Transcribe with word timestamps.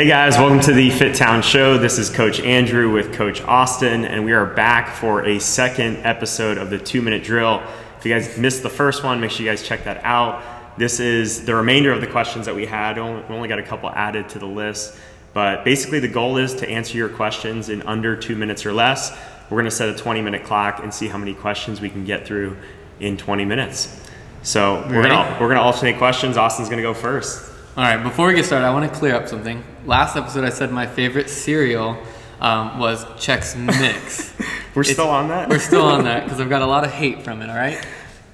Hey 0.00 0.08
guys, 0.08 0.38
welcome 0.38 0.60
to 0.60 0.72
the 0.72 0.88
Fit 0.88 1.14
Town 1.14 1.42
Show. 1.42 1.76
This 1.76 1.98
is 1.98 2.08
Coach 2.08 2.40
Andrew 2.40 2.90
with 2.90 3.12
Coach 3.12 3.42
Austin, 3.42 4.06
and 4.06 4.24
we 4.24 4.32
are 4.32 4.46
back 4.46 4.96
for 4.96 5.26
a 5.26 5.38
second 5.38 5.98
episode 6.06 6.56
of 6.56 6.70
the 6.70 6.78
two 6.78 7.02
minute 7.02 7.22
drill. 7.22 7.62
If 7.98 8.06
you 8.06 8.14
guys 8.14 8.38
missed 8.38 8.62
the 8.62 8.70
first 8.70 9.04
one, 9.04 9.20
make 9.20 9.30
sure 9.30 9.44
you 9.44 9.52
guys 9.52 9.62
check 9.62 9.84
that 9.84 10.02
out. 10.02 10.42
This 10.78 11.00
is 11.00 11.44
the 11.44 11.54
remainder 11.54 11.92
of 11.92 12.00
the 12.00 12.06
questions 12.06 12.46
that 12.46 12.54
we 12.54 12.64
had. 12.64 12.96
We 12.96 13.02
only 13.02 13.46
got 13.46 13.58
a 13.58 13.62
couple 13.62 13.90
added 13.90 14.30
to 14.30 14.38
the 14.38 14.46
list, 14.46 14.96
but 15.34 15.66
basically, 15.66 16.00
the 16.00 16.08
goal 16.08 16.38
is 16.38 16.54
to 16.54 16.66
answer 16.66 16.96
your 16.96 17.10
questions 17.10 17.68
in 17.68 17.82
under 17.82 18.16
two 18.16 18.36
minutes 18.36 18.64
or 18.64 18.72
less. 18.72 19.14
We're 19.50 19.58
going 19.58 19.66
to 19.66 19.70
set 19.70 19.90
a 19.90 19.94
20 19.94 20.22
minute 20.22 20.44
clock 20.44 20.82
and 20.82 20.94
see 20.94 21.08
how 21.08 21.18
many 21.18 21.34
questions 21.34 21.78
we 21.82 21.90
can 21.90 22.06
get 22.06 22.26
through 22.26 22.56
in 23.00 23.18
20 23.18 23.44
minutes. 23.44 24.00
So 24.44 24.82
we're 24.88 25.02
gonna 25.02 25.36
we're 25.38 25.48
gonna 25.48 25.60
alternate 25.60 25.98
questions. 25.98 26.38
Austin's 26.38 26.70
gonna 26.70 26.80
go 26.80 26.94
first. 26.94 27.49
All 27.80 27.86
right, 27.86 28.02
before 28.02 28.26
we 28.26 28.34
get 28.34 28.44
started, 28.44 28.66
I 28.66 28.74
want 28.74 28.92
to 28.92 28.98
clear 28.98 29.14
up 29.14 29.26
something. 29.26 29.64
Last 29.86 30.14
episode, 30.14 30.44
I 30.44 30.50
said 30.50 30.70
my 30.70 30.86
favorite 30.86 31.30
cereal 31.30 31.96
um, 32.38 32.78
was 32.78 33.06
Chex 33.16 33.56
Mix. 33.56 34.34
we're 34.74 34.84
still 34.84 35.08
on 35.08 35.28
that? 35.28 35.48
We're 35.48 35.60
still 35.60 35.86
on 35.86 36.04
that 36.04 36.24
because 36.24 36.42
I've 36.42 36.50
got 36.50 36.60
a 36.60 36.66
lot 36.66 36.84
of 36.84 36.90
hate 36.90 37.22
from 37.22 37.40
it, 37.40 37.48
all 37.48 37.56
right? 37.56 37.82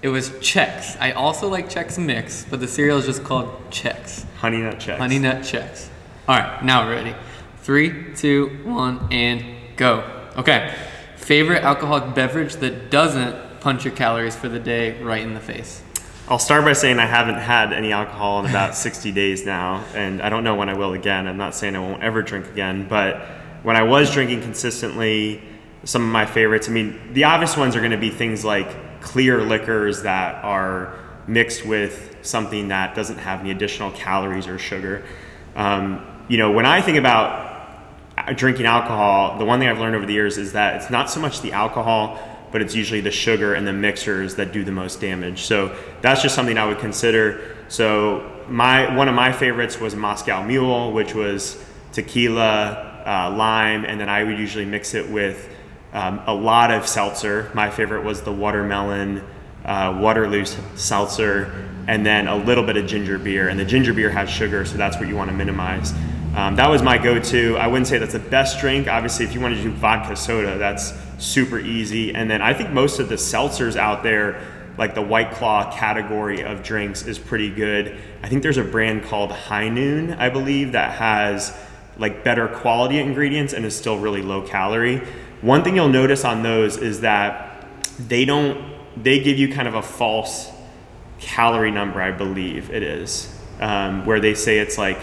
It 0.03 0.09
was 0.09 0.31
Chex. 0.31 1.01
I 1.01 1.13
also 1.13 1.49
like 1.49 1.69
Chex 1.69 1.97
Mix, 1.97 2.45
but 2.51 2.59
the 2.59 2.67
cereal 2.67 2.99
is 2.99 3.07
just 3.07 3.23
called 3.23 3.47
Chex. 3.71 4.25
Honey 4.39 4.59
Nut 4.59 4.81
Chex. 4.81 4.99
Honey 4.99 5.21
Nut 5.21 5.43
Chex. 5.43 5.91
All 6.27 6.37
right, 6.37 6.65
now 6.65 6.85
we're 6.85 6.97
ready. 6.97 7.15
Three, 7.59 8.17
two, 8.17 8.49
one, 8.65 9.07
and 9.13 9.45
go. 9.77 10.03
Okay. 10.37 10.75
Favorite 11.15 11.63
alcoholic 11.63 12.17
beverage 12.17 12.57
that 12.57 12.91
doesn't 12.91 13.61
punch 13.61 13.85
your 13.85 13.95
calories 13.95 14.35
for 14.35 14.49
the 14.49 14.59
day 14.59 15.01
right 15.01 15.23
in 15.23 15.35
the 15.35 15.41
face? 15.41 15.85
I'll 16.29 16.41
start 16.41 16.65
by 16.65 16.73
saying 16.73 16.99
I 16.99 17.07
haven't 17.07 17.37
had 17.37 17.73
any 17.73 17.93
alcohol 17.93 18.41
in 18.41 18.51
about 18.51 18.75
60 18.75 19.13
days 19.13 19.47
now, 19.47 19.85
and 19.95 20.21
I 20.21 20.29
don't 20.29 20.43
know 20.43 20.57
when 20.57 20.69
I 20.69 20.75
will 20.75 20.93
again. 20.93 21.29
I'm 21.29 21.37
not 21.37 21.55
saying 21.55 21.77
I 21.77 21.79
won't 21.79 22.03
ever 22.03 22.21
drink 22.21 22.49
again, 22.49 22.89
but 22.89 23.21
when 23.63 23.77
I 23.77 23.85
was 23.85 24.11
drinking 24.11 24.41
consistently, 24.41 25.41
some 25.85 26.03
of 26.03 26.09
my 26.09 26.27
favorites, 26.27 26.69
I 26.69 26.73
mean, 26.73 27.13
the 27.13 27.25
obvious 27.25 27.57
ones 27.57 27.77
are 27.77 27.79
going 27.79 27.93
to 27.93 27.97
be 27.97 28.11
things 28.11 28.45
like 28.45 29.01
clear 29.01 29.41
liquors 29.41 30.03
that 30.03 30.43
are 30.43 30.99
mixed 31.29 31.65
with 31.65 32.17
something 32.23 32.69
that 32.69 32.97
doesn't 32.97 33.19
have 33.19 33.39
any 33.39 33.53
additional 33.53 33.93
calories 33.93 34.49
or 34.49 34.59
sugar. 34.59 35.05
Um, 35.55 36.05
you 36.27 36.39
know, 36.39 36.51
when 36.51 36.67
I 36.67 36.81
think 36.81 36.99
about 36.99 37.47
drinking 38.35 38.67
alcohol, 38.67 39.39
the 39.39 39.45
one 39.45 39.61
thing 39.61 39.69
I've 39.69 39.79
learned 39.79 39.95
over 39.95 40.07
the 40.07 40.15
years 40.15 40.39
is 40.39 40.55
that 40.55 40.75
it's 40.75 40.91
not 40.91 41.09
so 41.09 41.21
much 41.21 41.41
the 41.41 41.53
alcohol 41.53 42.19
but 42.53 42.63
it's 42.63 42.75
usually 42.75 43.01
the 43.01 43.11
sugar 43.11 43.55
and 43.55 43.67
the 43.67 43.73
mixers 43.73 44.35
that 44.37 44.53
do 44.53 44.65
the 44.65 44.73
most 44.73 45.01
damage. 45.01 45.43
So 45.43 45.77
that's 46.01 46.23
just 46.23 46.35
something 46.35 46.59
I 46.59 46.67
would 46.67 46.79
consider. 46.79 47.57
So 47.69 48.45
my 48.49 48.95
one 48.97 49.09
of 49.09 49.15
my 49.15 49.33
favorites 49.33 49.81
was 49.81 49.95
Moscow 49.95 50.43
Mule, 50.43 50.93
which 50.93 51.15
was 51.15 51.63
tequila, 51.93 53.03
uh, 53.07 53.35
lime, 53.37 53.85
and 53.85 54.01
then 54.01 54.09
I 54.09 54.25
would 54.25 54.39
usually 54.39 54.65
mix 54.65 54.95
it 54.95 55.11
with 55.11 55.49
um, 55.93 56.21
a 56.27 56.35
lot 56.35 56.71
of 56.71 56.87
seltzer. 56.87 57.51
My 57.55 57.71
favorite 57.71 58.05
was 58.05 58.23
the 58.23 58.33
watermelon 58.33 59.23
uh, 59.67 59.99
Waterloo 60.01 60.45
seltzer, 60.77 61.69
and 61.89 62.07
then 62.07 62.29
a 62.29 62.37
little 62.37 62.65
bit 62.65 62.77
of 62.77 62.87
ginger 62.87 63.19
beer. 63.19 63.49
And 63.49 63.59
the 63.59 63.65
ginger 63.65 63.93
beer 63.93 64.11
has 64.11 64.31
sugar, 64.31 64.65
so 64.65 64.77
that's 64.77 64.97
what 64.97 65.09
you 65.09 65.17
want 65.17 65.31
to 65.31 65.37
minimize. 65.37 65.93
Um, 66.37 66.57
that 66.57 66.69
was 66.69 66.83
my 66.83 66.99
go-to. 66.99 67.57
I 67.57 67.67
wouldn't 67.67 67.87
say 67.87 67.99
that's 67.99 68.13
the 68.13 68.19
best 68.19 68.61
drink. 68.61 68.89
Obviously, 68.89 69.25
if 69.25 69.35
you 69.35 69.41
want 69.41 69.57
to 69.57 69.63
do 69.63 69.71
vodka 69.73 70.15
soda, 70.15 70.59
that's 70.59 70.93
super 71.19 71.59
easy. 71.59 72.15
And 72.15 72.31
then 72.31 72.43
I 72.43 72.55
think 72.55 72.71
most 72.71 72.99
of 72.99 73.09
the 73.09 73.15
seltzers 73.15 73.77
out 73.77 74.03
there, 74.03 74.41
like 74.79 74.95
the 74.95 75.03
White 75.03 75.33
Claw 75.33 75.73
category 75.73 76.43
of 76.43 76.63
drinks, 76.63 77.07
is 77.07 77.19
pretty 77.19 77.51
good. 77.51 77.99
I 78.23 78.29
think 78.29 78.43
there's 78.43 78.59
a 78.59 78.65
brand 78.65 79.05
called 79.05 79.33
High 79.33 79.69
Noon, 79.69 80.13
I 80.15 80.29
believe, 80.29 80.73
that 80.73 80.93
has 80.93 81.57
like 81.99 82.23
better 82.23 82.49
quality 82.49 82.99
ingredients 82.99 83.55
and 83.55 83.65
is 83.65 83.75
still 83.77 83.99
really 83.99 84.23
low 84.23 84.43
calorie. 84.43 85.03
One 85.41 85.65
thing 85.65 85.77
you'll 85.77 85.89
notice 85.89 86.25
on 86.25 86.43
those 86.43 86.77
is 86.77 87.01
that 87.01 87.67
they 87.99 88.25
don't 88.25 88.77
they 89.03 89.21
give 89.21 89.39
you 89.39 89.53
kind 89.53 89.69
of 89.69 89.75
a 89.75 89.83
false 89.83 90.51
calorie 91.19 91.71
number, 91.71 92.01
I 92.01 92.13
believe 92.13 92.71
it 92.71 92.83
is, 92.83 93.35
um, 93.61 94.07
where 94.07 94.21
they 94.21 94.35
say 94.35 94.59
it's 94.59 94.79
like 94.79 94.99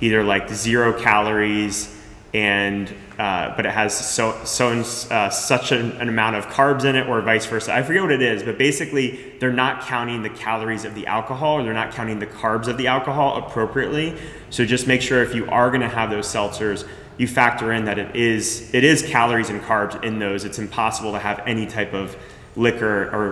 either 0.00 0.24
like 0.24 0.48
zero 0.50 0.92
calories 0.92 1.94
and 2.34 2.92
uh, 3.18 3.56
but 3.56 3.64
it 3.64 3.72
has 3.72 3.96
so 3.96 4.38
so 4.44 4.68
uh, 5.10 5.30
such 5.30 5.72
an, 5.72 5.92
an, 5.92 6.08
amount 6.08 6.36
of 6.36 6.46
carbs 6.46 6.84
in 6.84 6.94
it, 6.94 7.08
or 7.08 7.20
vice 7.22 7.46
versa. 7.46 7.74
I 7.74 7.82
forget 7.82 8.02
what 8.02 8.12
it 8.12 8.22
is, 8.22 8.42
but 8.42 8.58
basically 8.58 9.34
they're 9.40 9.52
not 9.52 9.82
counting 9.82 10.22
the 10.22 10.30
calories 10.30 10.84
of 10.84 10.94
the 10.94 11.06
alcohol, 11.06 11.58
or 11.58 11.64
they're 11.64 11.72
not 11.72 11.92
counting 11.92 12.18
the 12.18 12.26
carbs 12.26 12.68
of 12.68 12.76
the 12.76 12.86
alcohol 12.86 13.38
appropriately. 13.38 14.14
So 14.50 14.64
just 14.64 14.86
make 14.86 15.00
sure 15.00 15.22
if 15.22 15.34
you 15.34 15.46
are 15.46 15.70
going 15.70 15.80
to 15.80 15.88
have 15.88 16.10
those 16.10 16.26
seltzers, 16.26 16.86
you 17.16 17.26
factor 17.26 17.72
in 17.72 17.86
that 17.86 17.98
it 17.98 18.14
is 18.14 18.72
it 18.74 18.84
is 18.84 19.02
calories 19.02 19.48
and 19.48 19.62
carbs 19.62 20.02
in 20.04 20.18
those. 20.18 20.44
It's 20.44 20.58
impossible 20.58 21.12
to 21.12 21.18
have 21.18 21.40
any 21.46 21.66
type 21.66 21.94
of 21.94 22.14
liquor 22.56 23.04
or, 23.08 23.24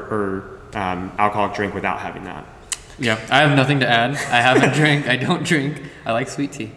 or 0.73 0.79
um, 0.79 1.12
alcoholic 1.19 1.55
drink 1.55 1.75
without 1.75 2.01
having 2.01 2.25
that. 2.25 2.47
Yeah, 2.99 3.21
I 3.31 3.41
have 3.41 3.55
nothing 3.55 3.81
to 3.81 3.89
add. 3.89 4.12
I 4.12 4.41
haven't 4.41 4.73
drank. 4.75 5.06
I 5.06 5.17
don't 5.17 5.45
drink. 5.45 5.83
I 6.06 6.12
like 6.12 6.29
sweet 6.29 6.53
tea 6.53 6.73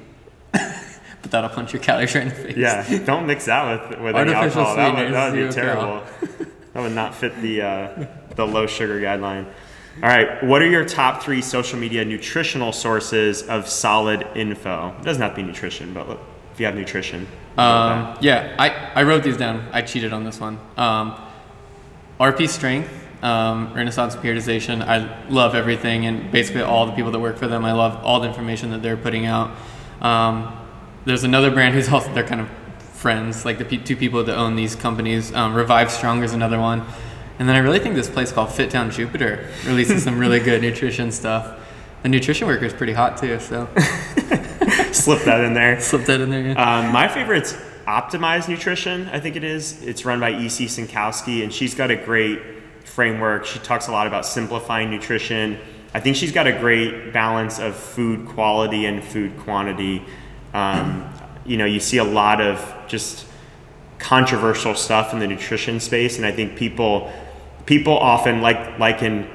but 1.22 1.32
that'll 1.32 1.50
punch 1.50 1.74
your 1.74 1.82
calories 1.82 2.14
right 2.16 2.24
in 2.24 2.30
the 2.30 2.36
face. 2.36 2.58
Yeah, 2.58 3.06
don't 3.06 3.26
mix 3.26 3.46
that 3.46 3.90
with, 3.90 4.00
with 4.00 4.16
any 4.16 4.34
alcohol. 4.34 4.76
That 4.76 4.96
would, 4.96 5.14
that 5.14 5.34
would 5.34 5.48
be 5.48 5.54
terrible. 5.54 6.04
that 6.74 6.82
would 6.82 6.94
not 6.94 7.16
fit 7.16 7.40
the 7.42 7.62
uh, 7.62 8.06
the 8.36 8.46
low 8.46 8.68
sugar 8.68 9.00
guideline. 9.00 9.46
All 10.02 10.08
right, 10.08 10.42
what 10.44 10.62
are 10.62 10.70
your 10.70 10.86
top 10.86 11.22
three 11.22 11.42
social 11.42 11.78
media 11.78 12.06
nutritional 12.06 12.72
sources 12.72 13.44
of 13.44 13.68
solid 13.68 14.26
info? 14.34 14.96
It 14.98 15.04
doesn't 15.04 15.22
have 15.22 15.32
to 15.32 15.36
be 15.38 15.44
nutrition, 15.44 15.94
but 15.94 16.08
look, 16.08 16.22
if 16.54 16.60
you 16.60 16.66
have 16.68 16.76
nutrition. 16.76 17.28
Um, 17.58 18.18
yeah, 18.22 18.56
I, 18.58 18.70
I 19.02 19.04
wrote 19.04 19.24
these 19.24 19.36
down. 19.36 19.68
I 19.74 19.82
cheated 19.82 20.14
on 20.14 20.24
this 20.24 20.40
one. 20.40 20.58
Um, 20.78 21.20
RP 22.18 22.48
Strength, 22.48 22.90
um, 23.22 23.74
Renaissance 23.74 24.16
Periodization. 24.16 24.82
I 24.82 25.28
love 25.28 25.54
everything 25.56 26.06
and 26.06 26.32
basically 26.32 26.62
all 26.62 26.86
the 26.86 26.94
people 26.94 27.12
that 27.12 27.20
work 27.20 27.38
for 27.38 27.48
them. 27.48 27.66
I 27.66 27.74
love 27.74 28.02
all 28.06 28.22
the 28.22 28.28
information 28.28 28.72
that 28.72 28.82
they're 28.82 28.96
putting 28.96 29.26
out. 29.26 29.52
Um, 30.02 30.58
there's 31.06 31.24
another 31.24 31.52
brand 31.52 31.76
who's 31.76 31.90
also 31.90 32.14
they're 32.14 32.24
kind 32.24 32.42
of 32.42 32.50
friends, 32.94 33.46
like 33.46 33.58
the 33.58 33.66
p- 33.66 33.78
two 33.78 33.96
people 33.96 34.24
that 34.24 34.38
own 34.38 34.56
these 34.56 34.76
companies. 34.76 35.34
Um, 35.34 35.54
Revive 35.54 35.92
Strong 35.92 36.24
is 36.24 36.34
another 36.34 36.60
one, 36.60 36.84
and 37.40 37.48
then 37.48 37.56
I 37.56 37.60
really 37.60 37.80
think 37.80 37.96
this 37.96 38.10
place 38.10 38.32
called 38.32 38.52
Fit 38.52 38.70
Town 38.70 38.92
Jupiter 38.92 39.48
releases 39.66 40.04
some 40.04 40.20
really 40.20 40.40
good 40.40 40.62
nutrition 40.68 41.12
stuff. 41.12 41.58
The 42.04 42.10
nutrition 42.10 42.48
worker 42.48 42.66
is 42.66 42.74
pretty 42.74 42.94
hot 42.94 43.18
too, 43.18 43.40
so 43.40 43.68
slip 44.92 45.24
that 45.24 45.42
in 45.42 45.54
there. 45.54 45.80
Slip 45.80 46.06
that 46.06 46.22
in 46.22 46.30
there. 46.30 46.42
Yeah. 46.42 46.80
Um, 46.80 46.92
my 46.92 47.08
favorite's 47.08 47.54
Optimize 47.88 48.48
Nutrition. 48.48 49.08
I 49.10 49.20
think 49.20 49.36
it 49.36 49.44
is. 49.44 49.82
It's 49.82 50.06
run 50.06 50.20
by 50.20 50.32
EC 50.32 50.68
Synkowski, 50.70 51.44
and 51.44 51.52
she's 51.52 51.74
got 51.74 51.90
a 51.90 51.96
great 51.96 52.40
framework. 52.86 53.46
She 53.46 53.60
talks 53.60 53.88
a 53.88 53.92
lot 53.92 54.06
about 54.08 54.26
simplifying 54.26 54.92
nutrition. 54.92 55.58
I 55.94 56.00
think 56.00 56.16
she's 56.16 56.32
got 56.32 56.46
a 56.46 56.52
great 56.52 57.14
balance 57.14 57.58
of 57.60 57.76
food 57.76 58.28
quality 58.28 58.86
and 58.86 59.04
food 59.04 59.38
quantity. 59.40 60.04
Um, 60.54 61.14
you 61.46 61.58
know, 61.58 61.66
you 61.66 61.80
see 61.80 61.98
a 61.98 62.04
lot 62.04 62.42
of 62.42 62.76
just 62.88 63.26
controversial 63.98 64.76
stuff 64.76 65.14
in 65.14 65.20
the 65.20 65.28
nutrition 65.28 65.80
space, 65.80 66.18
and 66.18 66.26
I 66.26 66.32
think 66.32 66.56
people 66.56 67.12
people 67.66 67.98
often 67.98 68.42
like 68.42 68.80
like 68.80 69.04
in 69.04 69.30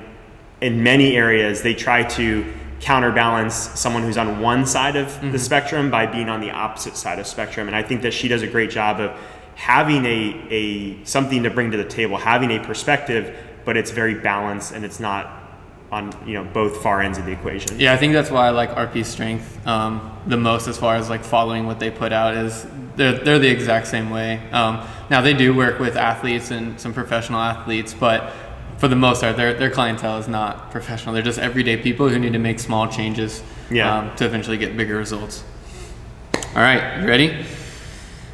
in 0.60 0.82
many 0.82 1.16
areas 1.16 1.62
they 1.62 1.74
try 1.74 2.02
to 2.02 2.44
counterbalance 2.80 3.54
someone 3.54 4.02
who's 4.02 4.18
on 4.18 4.40
one 4.40 4.66
side 4.66 4.96
of 4.96 5.06
mm-hmm. 5.06 5.30
the 5.30 5.38
spectrum 5.38 5.90
by 5.90 6.04
being 6.04 6.28
on 6.28 6.40
the 6.40 6.50
opposite 6.50 6.96
side 6.96 7.18
of 7.18 7.26
spectrum 7.26 7.66
and 7.68 7.76
i 7.76 7.82
think 7.82 8.02
that 8.02 8.12
she 8.12 8.26
does 8.28 8.42
a 8.42 8.46
great 8.46 8.70
job 8.70 9.00
of 9.00 9.16
having 9.54 10.04
a, 10.04 10.46
a 10.50 11.04
something 11.04 11.44
to 11.44 11.50
bring 11.50 11.70
to 11.70 11.76
the 11.76 11.84
table 11.84 12.16
having 12.16 12.50
a 12.50 12.58
perspective 12.64 13.36
but 13.64 13.76
it's 13.76 13.90
very 13.90 14.14
balanced 14.14 14.72
and 14.72 14.84
it's 14.84 14.98
not 14.98 15.43
on 15.94 16.12
you 16.26 16.34
know 16.34 16.44
both 16.44 16.82
far 16.82 17.00
ends 17.00 17.18
of 17.18 17.24
the 17.24 17.32
equation. 17.32 17.78
Yeah, 17.78 17.94
I 17.94 17.96
think 17.96 18.12
that's 18.12 18.30
why 18.30 18.48
I 18.48 18.50
like 18.50 18.70
RP 18.70 19.04
Strength 19.04 19.64
um, 19.66 20.10
the 20.26 20.36
most 20.36 20.66
as 20.66 20.76
far 20.76 20.96
as 20.96 21.08
like 21.08 21.22
following 21.22 21.66
what 21.66 21.78
they 21.78 21.90
put 21.90 22.12
out 22.12 22.34
is 22.34 22.66
they're 22.96 23.18
they're 23.24 23.38
the 23.38 23.48
exact 23.48 23.86
same 23.86 24.10
way. 24.10 24.40
Um, 24.50 24.84
now 25.08 25.20
they 25.20 25.34
do 25.34 25.54
work 25.54 25.78
with 25.78 25.96
athletes 25.96 26.50
and 26.50 26.78
some 26.80 26.92
professional 26.92 27.40
athletes, 27.40 27.94
but 27.94 28.32
for 28.78 28.88
the 28.88 28.96
most 28.96 29.20
part, 29.20 29.36
their 29.36 29.54
their 29.54 29.70
clientele 29.70 30.18
is 30.18 30.26
not 30.26 30.72
professional. 30.72 31.14
They're 31.14 31.22
just 31.22 31.38
everyday 31.38 31.76
people 31.76 32.08
who 32.08 32.18
need 32.18 32.32
to 32.32 32.40
make 32.40 32.58
small 32.58 32.88
changes 32.88 33.42
yeah. 33.70 33.98
um, 33.98 34.16
to 34.16 34.24
eventually 34.24 34.58
get 34.58 34.76
bigger 34.76 34.96
results. 34.96 35.44
All 36.34 36.62
right, 36.62 37.00
you 37.00 37.06
ready? 37.06 37.44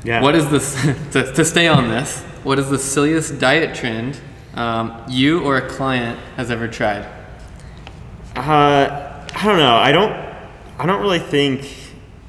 Yeah. 0.03 0.23
What 0.23 0.35
is 0.35 0.49
this 0.51 0.75
to, 1.13 1.31
to 1.35 1.45
stay 1.45 1.69
on 1.69 1.89
this? 1.89 2.23
What 2.43 2.59
is 2.59 2.71
the 2.71 2.79
silliest 2.79 3.39
diet 3.39 3.75
trend 3.75 4.19
um, 4.55 5.05
you 5.09 5.43
or 5.43 5.59
a 5.59 5.69
client 5.69 6.19
has 6.37 6.51
ever 6.51 6.67
tried? 6.67 7.20
Uh, 8.37 9.27
I 9.35 9.45
don't 9.45 9.59
know. 9.59 9.75
I 9.75 9.91
don't. 9.91 10.13
I 10.79 10.87
don't 10.87 11.03
really 11.03 11.19
think. 11.19 11.75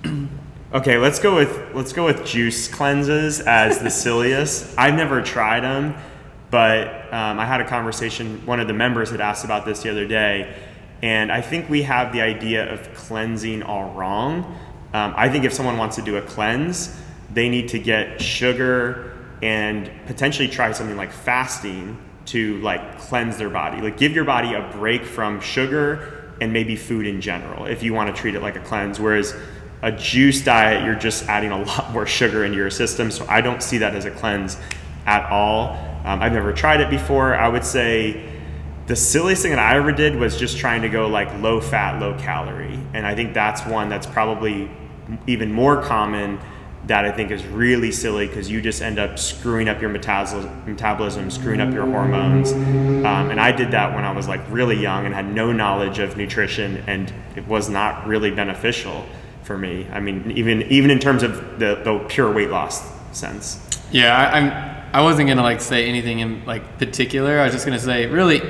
okay, 0.73 0.97
let's 0.97 1.19
go 1.19 1.35
with 1.35 1.75
let's 1.75 1.93
go 1.93 2.05
with 2.05 2.25
juice 2.25 2.67
cleanses 2.67 3.39
as 3.41 3.79
the 3.79 3.89
silliest. 3.91 4.73
I've 4.77 4.95
never 4.95 5.21
tried 5.21 5.61
them, 5.61 5.95
but 6.49 6.87
um, 7.13 7.39
I 7.39 7.45
had 7.45 7.61
a 7.61 7.67
conversation. 7.67 8.43
One 8.47 8.59
of 8.59 8.67
the 8.67 8.73
members 8.73 9.11
had 9.11 9.21
asked 9.21 9.45
about 9.45 9.65
this 9.65 9.83
the 9.83 9.91
other 9.91 10.07
day, 10.07 10.55
and 11.03 11.31
I 11.31 11.41
think 11.41 11.69
we 11.69 11.83
have 11.83 12.13
the 12.13 12.21
idea 12.21 12.71
of 12.73 12.93
cleansing 12.95 13.61
all 13.61 13.91
wrong. 13.91 14.57
Um, 14.93 15.13
I 15.15 15.29
think 15.29 15.45
if 15.45 15.53
someone 15.53 15.77
wants 15.77 15.97
to 15.97 16.01
do 16.01 16.17
a 16.17 16.21
cleanse, 16.21 16.99
they 17.31 17.47
need 17.47 17.69
to 17.69 17.79
get 17.79 18.19
sugar 18.19 19.17
and 19.43 19.89
potentially 20.07 20.47
try 20.47 20.71
something 20.71 20.97
like 20.97 21.11
fasting 21.11 21.97
to 22.31 22.57
like 22.61 22.99
cleanse 22.99 23.37
their 23.37 23.49
body. 23.49 23.81
Like 23.81 23.97
give 23.97 24.13
your 24.13 24.25
body 24.25 24.53
a 24.53 24.61
break 24.73 25.05
from 25.05 25.39
sugar 25.41 26.33
and 26.39 26.51
maybe 26.51 26.75
food 26.75 27.05
in 27.05 27.21
general 27.21 27.65
if 27.65 27.83
you 27.83 27.93
want 27.93 28.13
to 28.13 28.19
treat 28.19 28.35
it 28.35 28.41
like 28.41 28.55
a 28.55 28.61
cleanse. 28.61 28.99
Whereas 28.99 29.35
a 29.81 29.91
juice 29.91 30.43
diet, 30.43 30.85
you're 30.85 30.95
just 30.95 31.27
adding 31.27 31.51
a 31.51 31.61
lot 31.61 31.91
more 31.91 32.05
sugar 32.05 32.45
into 32.45 32.57
your 32.57 32.69
system. 32.69 33.11
So 33.11 33.25
I 33.27 33.41
don't 33.41 33.61
see 33.61 33.79
that 33.79 33.95
as 33.95 34.05
a 34.05 34.11
cleanse 34.11 34.57
at 35.05 35.29
all. 35.31 35.73
Um, 36.05 36.21
I've 36.21 36.33
never 36.33 36.53
tried 36.53 36.81
it 36.81 36.89
before. 36.89 37.35
I 37.35 37.47
would 37.47 37.65
say 37.65 38.29
the 38.87 38.95
silliest 38.95 39.41
thing 39.41 39.51
that 39.51 39.59
I 39.59 39.75
ever 39.77 39.91
did 39.91 40.15
was 40.15 40.37
just 40.37 40.57
trying 40.57 40.81
to 40.83 40.89
go 40.89 41.07
like 41.07 41.33
low 41.41 41.61
fat, 41.61 41.99
low 41.99 42.17
calorie. 42.17 42.79
And 42.93 43.05
I 43.05 43.15
think 43.15 43.33
that's 43.33 43.65
one 43.65 43.89
that's 43.89 44.07
probably 44.07 44.69
even 45.27 45.51
more 45.51 45.81
common 45.81 46.39
that 46.87 47.05
I 47.05 47.11
think 47.11 47.31
is 47.31 47.45
really 47.45 47.91
silly 47.91 48.27
because 48.27 48.49
you 48.49 48.59
just 48.59 48.81
end 48.81 48.97
up 48.97 49.19
screwing 49.19 49.69
up 49.69 49.79
your 49.79 49.89
metabolism, 49.89 51.29
screwing 51.29 51.61
up 51.61 51.73
your 51.73 51.85
hormones. 51.85 52.51
Um, 52.51 53.29
and 53.29 53.39
I 53.39 53.51
did 53.51 53.71
that 53.71 53.93
when 53.93 54.03
I 54.03 54.11
was 54.11 54.27
like 54.27 54.41
really 54.49 54.77
young 54.77 55.05
and 55.05 55.13
had 55.13 55.31
no 55.31 55.51
knowledge 55.51 55.99
of 55.99 56.17
nutrition, 56.17 56.83
and 56.87 57.13
it 57.35 57.47
was 57.47 57.69
not 57.69 58.07
really 58.07 58.31
beneficial 58.31 59.05
for 59.43 59.57
me. 59.57 59.87
I 59.91 59.99
mean, 59.99 60.31
even 60.31 60.63
even 60.63 60.89
in 60.89 60.99
terms 60.99 61.23
of 61.23 61.59
the, 61.59 61.81
the 61.83 62.03
pure 62.09 62.31
weight 62.31 62.49
loss 62.49 62.81
sense. 63.11 63.59
Yeah, 63.91 64.15
I, 64.15 64.37
I'm. 64.37 64.71
I 64.93 65.01
wasn't 65.03 65.29
gonna 65.29 65.43
like 65.43 65.61
say 65.61 65.87
anything 65.87 66.19
in 66.19 66.43
like 66.45 66.77
particular. 66.77 67.39
I 67.39 67.45
was 67.45 67.53
just 67.53 67.65
gonna 67.65 67.79
say 67.79 68.07
really 68.07 68.41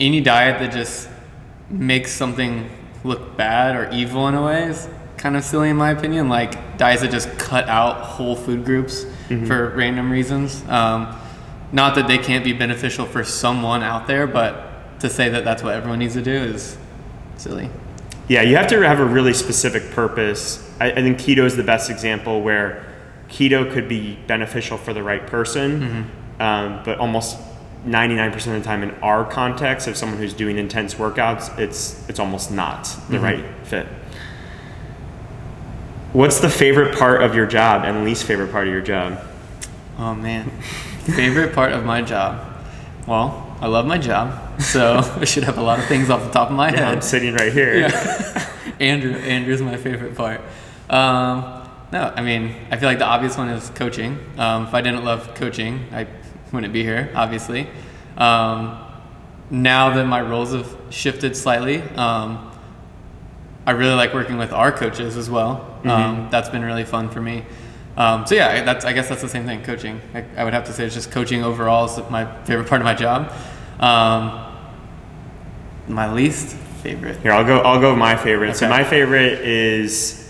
any 0.00 0.20
diet 0.20 0.58
that 0.60 0.72
just 0.72 1.08
makes 1.70 2.10
something 2.12 2.70
look 3.04 3.36
bad 3.36 3.76
or 3.76 3.90
evil 3.92 4.26
in 4.28 4.34
a 4.34 4.42
way 4.42 4.64
is 4.64 4.88
kind 5.16 5.36
of 5.36 5.44
silly 5.44 5.70
in 5.70 5.76
my 5.76 5.90
opinion. 5.90 6.28
Like 6.28 6.78
diets 6.78 7.02
that 7.02 7.10
just 7.10 7.30
cut 7.38 7.68
out 7.68 8.00
whole 8.00 8.36
food 8.36 8.64
groups 8.64 9.04
mm-hmm. 9.04 9.46
for 9.46 9.70
random 9.70 10.10
reasons. 10.10 10.62
Um, 10.68 11.18
not 11.72 11.94
that 11.96 12.08
they 12.08 12.18
can't 12.18 12.44
be 12.44 12.52
beneficial 12.52 13.06
for 13.06 13.24
someone 13.24 13.82
out 13.82 14.06
there, 14.06 14.26
but 14.26 15.00
to 15.00 15.10
say 15.10 15.28
that 15.28 15.44
that's 15.44 15.62
what 15.62 15.74
everyone 15.74 15.98
needs 15.98 16.14
to 16.14 16.22
do 16.22 16.32
is 16.32 16.76
silly. 17.36 17.70
Yeah, 18.28 18.42
you 18.42 18.56
have 18.56 18.66
to 18.68 18.80
have 18.82 19.00
a 19.00 19.04
really 19.04 19.32
specific 19.32 19.90
purpose. 19.90 20.62
I, 20.80 20.92
I 20.92 20.94
think 20.96 21.18
keto 21.18 21.44
is 21.44 21.56
the 21.56 21.62
best 21.62 21.90
example 21.90 22.42
where 22.42 22.84
keto 23.28 23.70
could 23.70 23.88
be 23.88 24.16
beneficial 24.26 24.78
for 24.78 24.92
the 24.92 25.02
right 25.02 25.26
person, 25.26 25.80
mm-hmm. 25.80 26.42
um, 26.42 26.82
but 26.84 26.98
almost 26.98 27.38
99% 27.86 28.34
of 28.34 28.42
the 28.44 28.60
time 28.62 28.82
in 28.82 28.90
our 28.96 29.24
context 29.24 29.86
of 29.86 29.96
someone 29.96 30.18
who's 30.18 30.34
doing 30.34 30.58
intense 30.58 30.94
workouts, 30.94 31.56
it's 31.58 32.08
it's 32.08 32.18
almost 32.18 32.50
not 32.50 32.84
the 32.84 33.16
mm-hmm. 33.16 33.24
right 33.24 33.44
fit. 33.62 33.86
What's 36.16 36.40
the 36.40 36.48
favorite 36.48 36.96
part 36.96 37.22
of 37.22 37.34
your 37.34 37.44
job 37.44 37.84
and 37.84 38.02
least 38.02 38.24
favorite 38.24 38.50
part 38.50 38.66
of 38.66 38.72
your 38.72 38.80
job? 38.80 39.22
Oh 39.98 40.14
man, 40.14 40.48
favorite 41.04 41.54
part 41.54 41.72
of 41.72 41.84
my 41.84 42.00
job. 42.00 42.54
Well, 43.06 43.54
I 43.60 43.66
love 43.66 43.84
my 43.84 43.98
job, 43.98 44.62
so 44.62 44.96
I 45.20 45.26
should 45.26 45.44
have 45.44 45.58
a 45.58 45.62
lot 45.62 45.78
of 45.78 45.84
things 45.84 46.08
off 46.08 46.22
the 46.22 46.30
top 46.30 46.48
of 46.48 46.56
my 46.56 46.70
yeah, 46.70 46.76
head. 46.76 46.94
I'm 46.94 47.02
sitting 47.02 47.34
right 47.34 47.52
here. 47.52 47.80
Yeah. 47.80 48.52
Andrew, 48.80 49.12
Andrew's 49.12 49.60
my 49.60 49.76
favorite 49.76 50.14
part. 50.14 50.40
Um, 50.88 51.68
no, 51.92 52.10
I 52.16 52.22
mean, 52.22 52.56
I 52.70 52.78
feel 52.78 52.88
like 52.88 52.98
the 52.98 53.04
obvious 53.04 53.36
one 53.36 53.50
is 53.50 53.68
coaching. 53.74 54.18
Um, 54.38 54.68
if 54.68 54.72
I 54.72 54.80
didn't 54.80 55.04
love 55.04 55.34
coaching, 55.34 55.84
I 55.92 56.06
wouldn't 56.50 56.72
be 56.72 56.82
here, 56.82 57.12
obviously. 57.14 57.68
Um, 58.16 58.82
now 59.50 59.94
that 59.94 60.06
my 60.06 60.22
roles 60.22 60.54
have 60.54 60.74
shifted 60.88 61.36
slightly, 61.36 61.82
um, 61.82 62.52
I 63.66 63.72
really 63.72 63.94
like 63.94 64.14
working 64.14 64.38
with 64.38 64.52
our 64.52 64.70
coaches 64.70 65.16
as 65.16 65.28
well. 65.28 65.56
Mm-hmm. 65.78 65.88
Um, 65.90 66.28
that's 66.30 66.48
been 66.48 66.64
really 66.64 66.84
fun 66.84 67.10
for 67.10 67.20
me. 67.20 67.44
Um, 67.96 68.26
so 68.26 68.34
yeah, 68.34 68.62
that's 68.62 68.84
I 68.84 68.92
guess 68.92 69.08
that's 69.08 69.22
the 69.22 69.28
same 69.28 69.46
thing. 69.46 69.62
Coaching, 69.62 70.00
I, 70.14 70.24
I, 70.36 70.44
would 70.44 70.52
have 70.52 70.66
to 70.66 70.72
say, 70.72 70.84
it's 70.84 70.94
just 70.94 71.10
coaching 71.10 71.42
overall 71.42 71.86
is 71.86 72.10
my 72.10 72.26
favorite 72.44 72.68
part 72.68 72.80
of 72.80 72.84
my 72.84 72.94
job. 72.94 73.32
Um, 73.80 74.54
my 75.88 76.12
least 76.12 76.56
favorite. 76.82 77.16
Here, 77.20 77.32
I'll 77.32 77.44
go. 77.44 77.60
I'll 77.60 77.80
go. 77.80 77.96
My 77.96 78.16
favorite. 78.16 78.50
Okay. 78.50 78.58
So 78.58 78.68
my 78.68 78.84
favorite 78.84 79.40
is. 79.40 80.22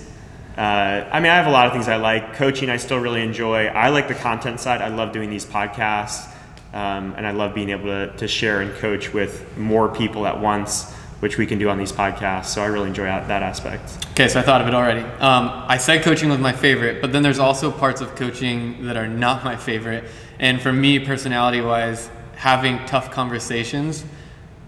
Uh, 0.56 1.06
I 1.12 1.20
mean, 1.20 1.30
I 1.30 1.34
have 1.34 1.46
a 1.46 1.50
lot 1.50 1.66
of 1.66 1.72
things 1.72 1.86
I 1.88 1.96
like. 1.96 2.34
Coaching, 2.34 2.70
I 2.70 2.78
still 2.78 2.98
really 2.98 3.22
enjoy. 3.22 3.66
I 3.66 3.90
like 3.90 4.08
the 4.08 4.14
content 4.14 4.60
side. 4.60 4.80
I 4.80 4.88
love 4.88 5.12
doing 5.12 5.28
these 5.28 5.44
podcasts. 5.44 6.32
Um, 6.72 7.14
and 7.16 7.26
I 7.26 7.30
love 7.30 7.54
being 7.54 7.70
able 7.70 7.86
to, 7.86 8.12
to 8.16 8.28
share 8.28 8.60
and 8.60 8.74
coach 8.76 9.12
with 9.12 9.56
more 9.56 9.88
people 9.88 10.26
at 10.26 10.38
once, 10.38 10.94
which 11.20 11.38
we 11.38 11.46
can 11.46 11.58
do 11.58 11.68
on 11.68 11.78
these 11.78 11.92
podcasts. 11.92 12.46
So 12.46 12.62
I 12.62 12.66
really 12.66 12.88
enjoy 12.88 13.04
that 13.04 13.42
aspect. 13.42 14.06
Okay, 14.10 14.28
so 14.28 14.40
I 14.40 14.42
thought 14.42 14.60
of 14.60 14.68
it 14.68 14.74
already. 14.74 15.00
Um, 15.00 15.50
I 15.66 15.78
said 15.78 16.02
coaching 16.02 16.28
was 16.28 16.38
my 16.38 16.52
favorite, 16.52 17.00
but 17.00 17.12
then 17.12 17.22
there's 17.22 17.38
also 17.38 17.70
parts 17.70 18.00
of 18.00 18.14
coaching 18.16 18.86
that 18.86 18.96
are 18.96 19.08
not 19.08 19.44
my 19.44 19.56
favorite. 19.56 20.04
And 20.38 20.60
for 20.60 20.72
me, 20.72 20.98
personality 20.98 21.60
wise, 21.60 22.10
having 22.34 22.84
tough 22.86 23.10
conversations 23.10 24.04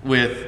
with 0.03 0.47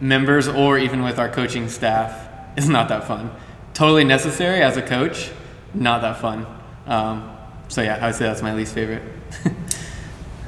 members 0.00 0.48
or 0.48 0.78
even 0.78 1.02
with 1.02 1.18
our 1.18 1.28
coaching 1.28 1.68
staff 1.68 2.28
is 2.56 2.68
not 2.68 2.88
that 2.88 3.06
fun. 3.06 3.30
Totally 3.72 4.04
necessary 4.04 4.62
as 4.62 4.76
a 4.76 4.82
coach, 4.82 5.30
not 5.72 6.02
that 6.02 6.18
fun. 6.18 6.46
Um, 6.86 7.36
so 7.68 7.82
yeah, 7.82 7.98
I 8.00 8.06
would 8.06 8.14
say 8.14 8.26
that's 8.26 8.42
my 8.42 8.54
least 8.54 8.74
favorite. 8.74 9.02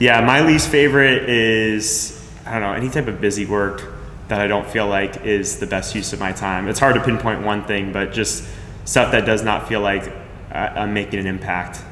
Yeah, 0.01 0.23
my 0.23 0.41
least 0.41 0.71
favorite 0.71 1.29
is 1.29 2.27
I 2.47 2.53
don't 2.53 2.63
know 2.63 2.73
any 2.73 2.89
type 2.89 3.07
of 3.07 3.21
busy 3.21 3.45
work 3.45 3.83
that 4.31 4.41
I 4.41 4.47
don't 4.47 4.67
feel 4.67 4.87
like 4.87 5.25
is 5.25 5.59
the 5.59 5.67
best 5.67 5.95
use 5.95 6.13
of 6.13 6.19
my 6.19 6.33
time. 6.33 6.69
It's 6.69 6.81
hard 6.81 6.95
to 6.95 7.05
pinpoint 7.05 7.43
one 7.45 7.65
thing, 7.65 7.93
but 7.93 8.13
just 8.13 8.45
stuff 8.85 9.13
that 9.13 9.27
does 9.27 9.45
not 9.45 9.69
feel 9.69 9.81
like 9.81 10.11
I'm 10.51 10.95
making 10.95 11.21
an 11.21 11.27
impact. 11.27 11.83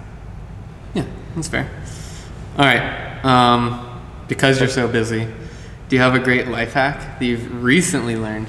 Yeah, 0.94 1.04
that's 1.34 1.48
fair. 1.48 1.70
All 2.56 2.64
right, 2.64 3.24
um, 3.24 4.02
because 4.26 4.58
you're 4.58 4.68
so 4.68 4.88
busy, 4.88 5.28
do 5.88 5.96
you 5.96 6.02
have 6.02 6.14
a 6.14 6.18
great 6.18 6.48
life 6.48 6.72
hack 6.72 7.18
that 7.18 7.24
you've 7.24 7.62
recently 7.62 8.16
learned? 8.16 8.48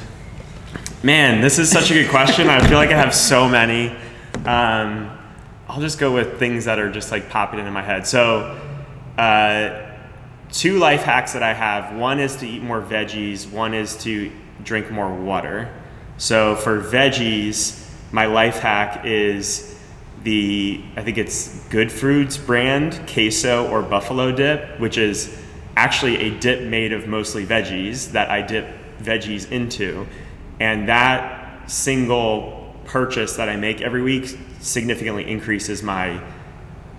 Man, 1.04 1.42
this 1.42 1.60
is 1.60 1.72
such 1.72 1.92
a 1.92 1.94
good 1.94 2.10
question. 2.10 2.50
I 2.50 2.66
feel 2.68 2.78
like 2.78 2.90
I 2.90 2.98
have 2.98 3.14
so 3.14 3.48
many. 3.48 3.90
Um, 4.46 5.18
I'll 5.68 5.80
just 5.80 6.00
go 6.00 6.14
with 6.14 6.40
things 6.40 6.66
that 6.66 6.80
are 6.80 6.92
just 6.92 7.12
like 7.12 7.30
popping 7.30 7.60
into 7.60 7.72
my 7.72 7.84
head. 7.84 8.06
So 8.08 8.60
uh, 9.18 9.89
two 10.52 10.78
life 10.78 11.04
hacks 11.04 11.34
that 11.34 11.44
I 11.44 11.54
have 11.54 11.96
one 11.96 12.20
is 12.20 12.36
to 12.38 12.48
eat 12.48 12.62
more 12.62 12.82
veggies, 12.82 13.50
one 13.50 13.74
is 13.74 13.98
to 14.04 14.32
drink 14.64 14.92
more 14.92 15.14
water. 15.14 15.74
So 16.18 16.56
for 16.56 16.82
veggies, 16.82 17.88
my 18.12 18.26
life 18.26 18.60
hack 18.60 19.06
is 19.06 19.80
the, 20.24 20.84
I 20.96 21.04
think 21.04 21.18
it's 21.18 21.64
Good 21.70 21.92
Foods 21.92 22.38
brand 22.38 23.02
queso 23.08 23.70
or 23.70 23.82
buffalo 23.82 24.32
dip, 24.32 24.80
which 24.80 24.98
is 24.98 25.42
actually 25.78 26.18
a 26.18 26.40
dip 26.40 26.64
made 26.64 26.92
of 26.92 27.08
mostly 27.08 27.46
veggies 27.46 28.12
that 28.12 28.30
I 28.30 28.42
dip 28.42 28.68
veggies 29.00 29.50
into. 29.52 30.08
And 30.60 30.90
that 30.90 31.72
single 31.72 32.76
purchase 32.86 33.36
that 33.38 33.48
I 33.48 33.56
make 33.56 33.82
every 33.82 34.02
week 34.02 34.38
significantly 34.60 35.30
increases 35.30 35.84
my 35.84 36.22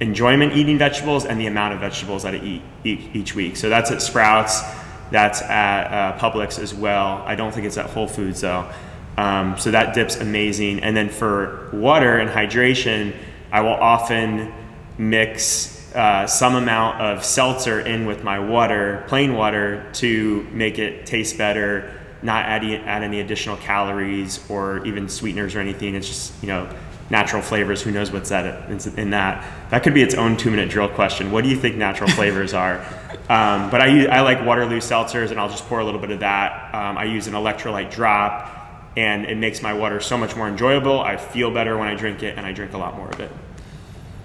enjoyment 0.00 0.54
eating 0.54 0.78
vegetables 0.78 1.26
and 1.26 1.38
the 1.38 1.46
amount 1.46 1.74
of 1.74 1.80
vegetables 1.80 2.22
that 2.22 2.34
I 2.34 2.38
eat, 2.38 2.62
each 2.84 3.34
week. 3.34 3.56
So 3.56 3.68
that's 3.68 3.90
at 3.90 4.00
Sprouts, 4.02 4.62
that's 5.10 5.42
at 5.42 5.84
uh, 5.84 6.18
Publix 6.18 6.58
as 6.58 6.74
well. 6.74 7.22
I 7.26 7.34
don't 7.34 7.52
think 7.52 7.66
it's 7.66 7.76
at 7.76 7.86
Whole 7.86 8.08
Foods 8.08 8.40
though. 8.40 8.70
Um, 9.16 9.58
so 9.58 9.70
that 9.72 9.94
dip's 9.94 10.16
amazing. 10.16 10.80
And 10.80 10.96
then 10.96 11.10
for 11.10 11.68
water 11.72 12.16
and 12.16 12.30
hydration, 12.30 13.14
I 13.52 13.60
will 13.60 13.74
often 13.74 14.52
mix 14.96 15.94
uh, 15.94 16.26
some 16.26 16.54
amount 16.54 17.00
of 17.00 17.24
seltzer 17.24 17.80
in 17.80 18.06
with 18.06 18.22
my 18.22 18.38
water, 18.38 19.04
plain 19.08 19.34
water, 19.34 19.90
to 19.94 20.46
make 20.52 20.78
it 20.78 21.04
taste 21.04 21.36
better, 21.36 22.00
not 22.22 22.44
add, 22.44 22.64
add 22.64 23.02
any 23.02 23.20
additional 23.20 23.56
calories 23.56 24.48
or 24.48 24.84
even 24.86 25.08
sweeteners 25.08 25.54
or 25.54 25.60
anything. 25.60 25.94
It's 25.94 26.06
just, 26.06 26.32
you 26.42 26.48
know, 26.48 26.72
natural 27.10 27.42
flavors. 27.42 27.82
Who 27.82 27.90
knows 27.90 28.10
what's 28.12 28.30
that 28.30 28.70
in 28.96 29.10
that? 29.10 29.44
That 29.70 29.82
could 29.82 29.94
be 29.94 30.02
its 30.02 30.14
own 30.14 30.36
two 30.36 30.50
minute 30.50 30.70
drill 30.70 30.88
question. 30.88 31.32
What 31.32 31.44
do 31.44 31.50
you 31.50 31.56
think 31.56 31.76
natural 31.76 32.08
flavors 32.10 32.54
are? 32.54 32.84
Um, 33.30 33.70
but 33.70 33.80
I, 33.80 34.06
I 34.06 34.20
like 34.22 34.44
Waterloo 34.44 34.78
seltzers, 34.78 35.30
and 35.30 35.38
I'll 35.38 35.48
just 35.48 35.64
pour 35.66 35.78
a 35.78 35.84
little 35.84 36.00
bit 36.00 36.10
of 36.10 36.18
that. 36.18 36.74
Um, 36.74 36.98
I 36.98 37.04
use 37.04 37.28
an 37.28 37.34
electrolyte 37.34 37.92
drop, 37.92 38.90
and 38.96 39.24
it 39.24 39.36
makes 39.36 39.62
my 39.62 39.72
water 39.72 40.00
so 40.00 40.18
much 40.18 40.34
more 40.34 40.48
enjoyable. 40.48 40.98
I 40.98 41.16
feel 41.16 41.52
better 41.52 41.78
when 41.78 41.86
I 41.86 41.94
drink 41.94 42.24
it, 42.24 42.36
and 42.36 42.44
I 42.44 42.50
drink 42.50 42.72
a 42.72 42.78
lot 42.78 42.96
more 42.96 43.08
of 43.08 43.20
it. 43.20 43.30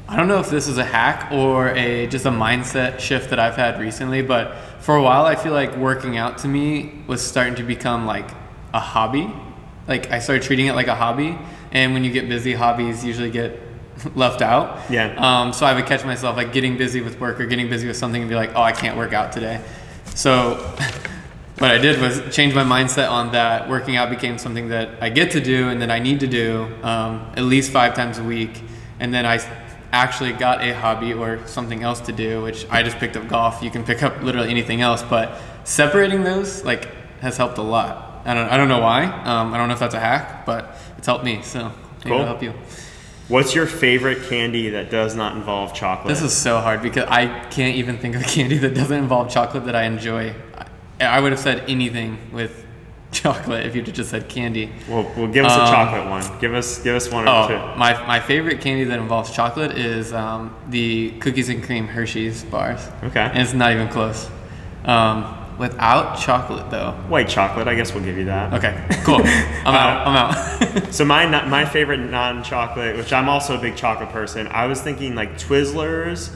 I 0.07 0.17
don't 0.17 0.27
know 0.27 0.39
if 0.39 0.49
this 0.49 0.67
is 0.67 0.79
a 0.79 0.83
hack 0.83 1.31
or 1.31 1.69
a 1.69 2.05
just 2.07 2.25
a 2.25 2.31
mindset 2.31 2.99
shift 2.99 3.31
that 3.31 3.39
I've 3.39 3.55
had 3.55 3.79
recently, 3.79 4.21
but 4.21 4.55
for 4.79 4.95
a 4.95 5.01
while 5.01 5.25
I 5.25 5.35
feel 5.35 5.53
like 5.53 5.75
working 5.77 6.17
out 6.17 6.39
to 6.39 6.47
me 6.47 7.03
was 7.07 7.25
starting 7.25 7.55
to 7.55 7.63
become 7.63 8.05
like 8.05 8.29
a 8.71 8.79
hobby. 8.79 9.31
Like 9.87 10.11
I 10.11 10.19
started 10.19 10.43
treating 10.43 10.67
it 10.67 10.73
like 10.73 10.87
a 10.87 10.95
hobby 10.95 11.37
and 11.75 11.93
when 11.93 12.05
you 12.05 12.11
get 12.11 12.29
busy, 12.29 12.53
hobbies 12.53 13.03
usually 13.03 13.29
get 13.29 13.59
left 14.15 14.41
out. 14.41 14.89
Yeah. 14.89 15.13
Um, 15.17 15.51
so 15.51 15.65
I 15.65 15.73
would 15.73 15.85
catch 15.85 16.05
myself 16.05 16.37
like 16.37 16.53
getting 16.53 16.77
busy 16.77 17.01
with 17.01 17.19
work 17.19 17.39
or 17.39 17.45
getting 17.45 17.69
busy 17.69 17.85
with 17.85 17.97
something 17.97 18.21
and 18.21 18.29
be 18.29 18.35
like, 18.35 18.51
oh, 18.55 18.61
I 18.61 18.71
can't 18.71 18.95
work 18.97 19.11
out 19.11 19.33
today. 19.33 19.61
So 20.05 20.55
what 21.59 21.71
I 21.71 21.77
did 21.77 21.99
was 22.01 22.33
change 22.33 22.55
my 22.55 22.63
mindset 22.63 23.11
on 23.11 23.33
that. 23.33 23.69
Working 23.69 23.97
out 23.97 24.09
became 24.09 24.37
something 24.37 24.69
that 24.69 25.03
I 25.03 25.09
get 25.09 25.31
to 25.31 25.41
do 25.41 25.67
and 25.67 25.81
that 25.81 25.91
I 25.91 25.99
need 25.99 26.21
to 26.21 26.27
do 26.27 26.73
um, 26.81 27.29
at 27.35 27.43
least 27.43 27.73
five 27.73 27.93
times 27.93 28.19
a 28.19 28.23
week. 28.23 28.63
And 29.01 29.13
then 29.13 29.25
I 29.25 29.39
actually 29.91 30.31
got 30.31 30.61
a 30.61 30.73
hobby 30.73 31.11
or 31.13 31.45
something 31.45 31.83
else 31.83 31.99
to 32.01 32.13
do, 32.13 32.41
which 32.41 32.65
I 32.69 32.83
just 32.83 32.99
picked 32.99 33.17
up 33.17 33.27
golf. 33.27 33.61
You 33.61 33.69
can 33.69 33.83
pick 33.83 34.01
up 34.01 34.21
literally 34.23 34.49
anything 34.49 34.79
else, 34.79 35.03
but 35.03 35.41
separating 35.65 36.23
those 36.23 36.63
like 36.63 36.87
has 37.19 37.35
helped 37.35 37.57
a 37.57 37.61
lot. 37.61 38.21
I 38.25 38.33
don't, 38.33 38.47
I 38.47 38.55
don't 38.57 38.69
know 38.69 38.79
why. 38.79 39.03
Um, 39.03 39.53
I 39.53 39.57
don't 39.57 39.67
know 39.67 39.73
if 39.73 39.79
that's 39.79 39.93
a 39.93 39.99
hack, 39.99 40.45
but 40.45 40.75
it's 41.05 41.07
helped 41.07 41.23
me. 41.23 41.39
So 41.43 41.71
Cool. 42.01 42.13
it'll 42.13 42.25
help 42.25 42.41
you. 42.41 42.51
What's 43.27 43.53
your 43.53 43.67
favorite 43.67 44.23
candy 44.27 44.69
that 44.71 44.89
does 44.89 45.13
not 45.15 45.35
involve 45.35 45.71
chocolate? 45.75 46.07
This 46.07 46.23
is 46.23 46.35
so 46.35 46.59
hard 46.59 46.81
because 46.81 47.05
I 47.07 47.27
can't 47.49 47.75
even 47.75 47.99
think 47.99 48.15
of 48.15 48.21
a 48.21 48.25
candy 48.25 48.57
that 48.57 48.73
doesn't 48.73 48.97
involve 48.97 49.29
chocolate 49.29 49.65
that 49.65 49.75
I 49.75 49.83
enjoy. 49.83 50.33
I, 50.99 51.05
I 51.05 51.19
would 51.19 51.31
have 51.31 51.39
said 51.41 51.63
anything 51.67 52.17
with 52.31 52.65
chocolate 53.11 53.67
if 53.67 53.75
you'd 53.75 53.85
have 53.85 53.95
just 53.95 54.09
said 54.09 54.27
candy. 54.29 54.71
well, 54.89 55.03
well, 55.15 55.27
give 55.27 55.45
us 55.45 55.55
a 55.55 55.61
Um, 55.61 55.67
chocolate 55.67 56.09
one. 56.09 56.39
Give 56.39 56.55
us 56.55 56.79
give 56.81 56.95
us 56.95 57.11
one 57.11 57.27
or 57.27 57.29
Oh, 57.29 57.47
two. 57.49 57.77
my, 57.79 57.93
my 58.07 58.19
favorite 58.19 58.61
candy 58.61 58.83
that 58.85 58.97
involves 58.97 59.29
chocolate 59.31 59.77
is 59.77 60.11
um, 60.11 60.55
the 60.69 61.11
cookies 61.19 61.49
and 61.49 61.63
cream 61.63 61.87
Hershey's 61.87 62.43
bars. 62.45 62.87
Okay. 63.03 63.19
And 63.21 63.37
it's 63.43 63.53
not 63.53 63.71
even 63.71 63.89
close. 63.89 64.27
Um, 64.85 65.35
without 65.57 66.19
chocolate, 66.19 66.69
though. 66.69 66.91
White 67.07 67.29
chocolate, 67.29 67.67
I 67.67 67.75
guess 67.75 67.93
we'll 67.93 68.03
give 68.03 68.17
you 68.17 68.25
that. 68.25 68.53
Okay, 68.53 68.85
cool. 69.03 69.15
I'm 69.23 69.75
out. 69.75 70.07
I'm 70.07 70.15
out. 70.15 70.93
So 70.93 71.05
my 71.05 71.25
my 71.47 71.65
favorite 71.65 71.99
non-chocolate, 71.99 72.97
which 72.97 73.13
I'm 73.13 73.29
also 73.29 73.57
a 73.57 73.61
big 73.61 73.75
chocolate 73.75 74.09
person, 74.09 74.47
I 74.47 74.67
was 74.67 74.81
thinking 74.81 75.15
like 75.15 75.37
Twizzlers, 75.37 76.33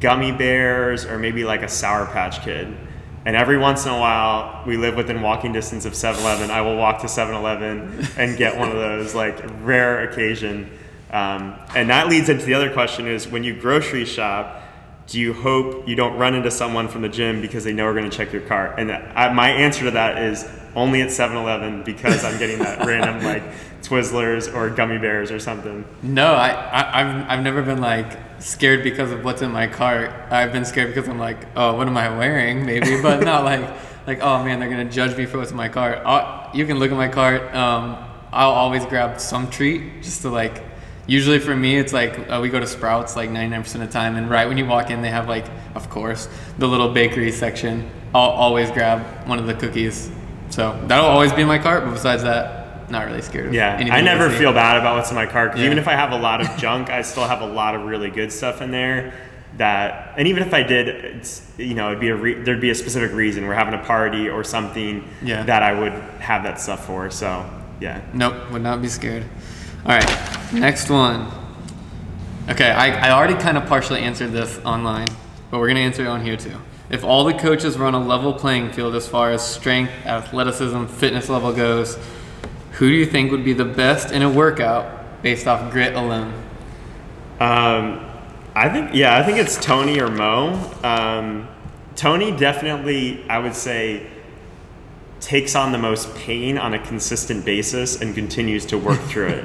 gummy 0.00 0.32
bears, 0.32 1.04
or 1.04 1.18
maybe 1.18 1.44
like 1.44 1.62
a 1.62 1.68
Sour 1.68 2.06
Patch 2.06 2.42
Kid. 2.42 2.76
And 3.24 3.34
every 3.34 3.58
once 3.58 3.84
in 3.84 3.90
a 3.90 3.98
while, 3.98 4.62
we 4.66 4.76
live 4.76 4.94
within 4.94 5.20
walking 5.20 5.52
distance 5.52 5.84
of 5.84 5.94
7-Eleven. 5.94 6.48
I 6.48 6.60
will 6.60 6.76
walk 6.76 7.00
to 7.00 7.08
7-Eleven 7.08 8.06
and 8.16 8.36
get 8.38 8.56
one 8.56 8.68
of 8.68 8.76
those, 8.76 9.16
like 9.16 9.42
rare 9.62 10.08
occasion. 10.08 10.70
Um, 11.10 11.58
and 11.74 11.90
that 11.90 12.08
leads 12.08 12.28
into 12.28 12.44
the 12.44 12.54
other 12.54 12.72
question: 12.72 13.08
is 13.08 13.26
when 13.26 13.42
you 13.42 13.58
grocery 13.58 14.04
shop, 14.04 14.62
do 15.06 15.20
you 15.20 15.32
hope 15.32 15.88
you 15.88 15.94
don't 15.94 16.18
run 16.18 16.34
into 16.34 16.50
someone 16.50 16.88
from 16.88 17.02
the 17.02 17.08
gym 17.08 17.40
because 17.40 17.62
they 17.62 17.72
know 17.72 17.84
we're 17.84 17.94
going 17.94 18.10
to 18.10 18.16
check 18.16 18.32
your 18.32 18.42
cart? 18.42 18.78
And 18.78 18.90
I, 18.90 19.32
my 19.32 19.50
answer 19.50 19.84
to 19.84 19.92
that 19.92 20.20
is 20.22 20.48
only 20.74 21.00
at 21.00 21.08
7-Eleven 21.08 21.84
because 21.84 22.24
I'm 22.24 22.38
getting 22.38 22.58
that 22.58 22.84
random 22.86 23.24
like 23.24 23.42
Twizzlers 23.82 24.52
or 24.52 24.68
gummy 24.68 24.98
bears 24.98 25.30
or 25.30 25.38
something. 25.38 25.84
No, 26.02 26.34
I, 26.34 26.50
I 26.50 27.00
I've 27.00 27.30
I've 27.30 27.44
never 27.44 27.62
been 27.62 27.80
like 27.80 28.18
scared 28.40 28.82
because 28.82 29.12
of 29.12 29.24
what's 29.24 29.42
in 29.42 29.52
my 29.52 29.68
cart. 29.68 30.10
I've 30.30 30.52
been 30.52 30.64
scared 30.64 30.92
because 30.92 31.08
I'm 31.08 31.18
like, 31.18 31.46
oh, 31.56 31.76
what 31.76 31.86
am 31.86 31.96
I 31.96 32.16
wearing? 32.16 32.66
Maybe, 32.66 33.00
but 33.00 33.22
not 33.22 33.44
like 33.52 33.68
like 34.06 34.20
oh 34.22 34.44
man, 34.44 34.58
they're 34.60 34.68
gonna 34.68 34.90
judge 34.90 35.16
me 35.16 35.24
for 35.24 35.38
what's 35.38 35.52
in 35.52 35.56
my 35.56 35.68
cart. 35.68 36.02
i 36.04 36.50
you 36.52 36.66
can 36.66 36.78
look 36.78 36.90
at 36.90 36.96
my 36.96 37.08
cart. 37.08 37.54
Um, 37.54 37.96
I'll 38.32 38.50
always 38.50 38.84
grab 38.86 39.20
some 39.20 39.50
treat 39.50 40.02
just 40.02 40.22
to 40.22 40.30
like. 40.30 40.62
Usually 41.06 41.38
for 41.38 41.54
me, 41.54 41.76
it's 41.78 41.92
like 41.92 42.18
uh, 42.30 42.40
we 42.42 42.48
go 42.48 42.58
to 42.58 42.66
Sprouts 42.66 43.14
like 43.14 43.30
99% 43.30 43.74
of 43.76 43.80
the 43.80 43.86
time, 43.86 44.16
and 44.16 44.28
right 44.28 44.48
when 44.48 44.58
you 44.58 44.66
walk 44.66 44.90
in, 44.90 45.02
they 45.02 45.10
have 45.10 45.28
like, 45.28 45.44
of 45.74 45.88
course, 45.88 46.28
the 46.58 46.66
little 46.66 46.88
bakery 46.92 47.30
section. 47.30 47.88
I'll 48.14 48.30
always 48.30 48.70
grab 48.70 49.26
one 49.28 49.38
of 49.38 49.46
the 49.46 49.54
cookies. 49.54 50.10
So 50.50 50.80
that'll 50.86 51.06
always 51.06 51.32
be 51.32 51.42
in 51.42 51.48
my 51.48 51.58
cart. 51.58 51.84
But 51.84 51.92
besides 51.92 52.22
that, 52.24 52.90
not 52.90 53.06
really 53.06 53.22
scared. 53.22 53.46
Of 53.46 53.54
Yeah, 53.54 53.76
I 53.92 54.00
never 54.00 54.30
feel 54.30 54.52
bad 54.52 54.76
about 54.78 54.96
what's 54.96 55.10
in 55.10 55.16
my 55.16 55.26
cart 55.26 55.56
Yeah. 55.56 55.64
even 55.64 55.76
if 55.78 55.86
I 55.88 55.92
have 55.92 56.12
a 56.12 56.16
lot 56.18 56.40
of 56.40 56.56
junk, 56.58 56.88
I 56.90 57.02
still 57.02 57.24
have 57.24 57.40
a 57.40 57.46
lot 57.46 57.74
of 57.74 57.82
really 57.82 58.10
good 58.10 58.32
stuff 58.32 58.60
in 58.62 58.70
there. 58.70 59.12
That 59.58 60.14
and 60.18 60.28
even 60.28 60.42
if 60.42 60.52
I 60.52 60.62
did, 60.62 60.88
it's 60.88 61.42
you 61.56 61.74
know 61.74 61.88
it'd 61.88 62.00
be 62.00 62.08
a 62.08 62.16
re- 62.16 62.34
there'd 62.42 62.60
be 62.60 62.70
a 62.70 62.74
specific 62.74 63.12
reason 63.12 63.46
we're 63.46 63.54
having 63.54 63.74
a 63.74 63.82
party 63.84 64.28
or 64.28 64.44
something 64.44 65.02
Yeah. 65.22 65.44
that 65.44 65.62
I 65.62 65.72
would 65.78 65.92
have 66.20 66.42
that 66.42 66.60
stuff 66.60 66.84
for. 66.86 67.10
So 67.10 67.48
yeah, 67.80 68.02
Nope, 68.12 68.34
would 68.52 68.62
not 68.62 68.82
be 68.82 68.88
scared. 68.88 69.24
All 69.86 69.92
right, 69.92 70.35
next 70.52 70.90
one. 70.90 71.30
Okay, 72.48 72.70
I, 72.70 73.08
I 73.08 73.10
already 73.10 73.34
kind 73.34 73.56
of 73.58 73.66
partially 73.66 74.00
answered 74.00 74.32
this 74.32 74.58
online, 74.64 75.08
but 75.50 75.58
we're 75.58 75.66
going 75.66 75.76
to 75.76 75.82
answer 75.82 76.02
it 76.02 76.08
on 76.08 76.24
here 76.24 76.36
too. 76.36 76.56
If 76.88 77.02
all 77.02 77.24
the 77.24 77.34
coaches 77.34 77.76
were 77.76 77.86
on 77.86 77.94
a 77.94 78.02
level 78.02 78.32
playing 78.32 78.72
field 78.72 78.94
as 78.94 79.08
far 79.08 79.32
as 79.32 79.44
strength, 79.44 79.92
athleticism, 80.04 80.86
fitness 80.86 81.28
level 81.28 81.52
goes, 81.52 81.98
who 82.72 82.88
do 82.88 82.94
you 82.94 83.06
think 83.06 83.32
would 83.32 83.44
be 83.44 83.52
the 83.52 83.64
best 83.64 84.12
in 84.12 84.22
a 84.22 84.30
workout 84.30 85.22
based 85.22 85.48
off 85.48 85.72
grit 85.72 85.94
alone? 85.94 86.32
Um, 87.40 88.08
I 88.54 88.68
think 88.68 88.94
yeah, 88.94 89.18
I 89.18 89.22
think 89.22 89.38
it's 89.38 89.56
Tony 89.56 90.00
or 90.00 90.08
Mo. 90.08 90.72
Um, 90.82 91.48
Tony 91.96 92.36
definitely, 92.36 93.28
I 93.28 93.38
would 93.38 93.54
say, 93.54 94.06
takes 95.20 95.56
on 95.56 95.72
the 95.72 95.78
most 95.78 96.14
pain 96.14 96.56
on 96.56 96.74
a 96.74 96.78
consistent 96.78 97.44
basis 97.44 98.00
and 98.00 98.14
continues 98.14 98.64
to 98.66 98.78
work 98.78 99.00
through 99.00 99.28
it. 99.28 99.44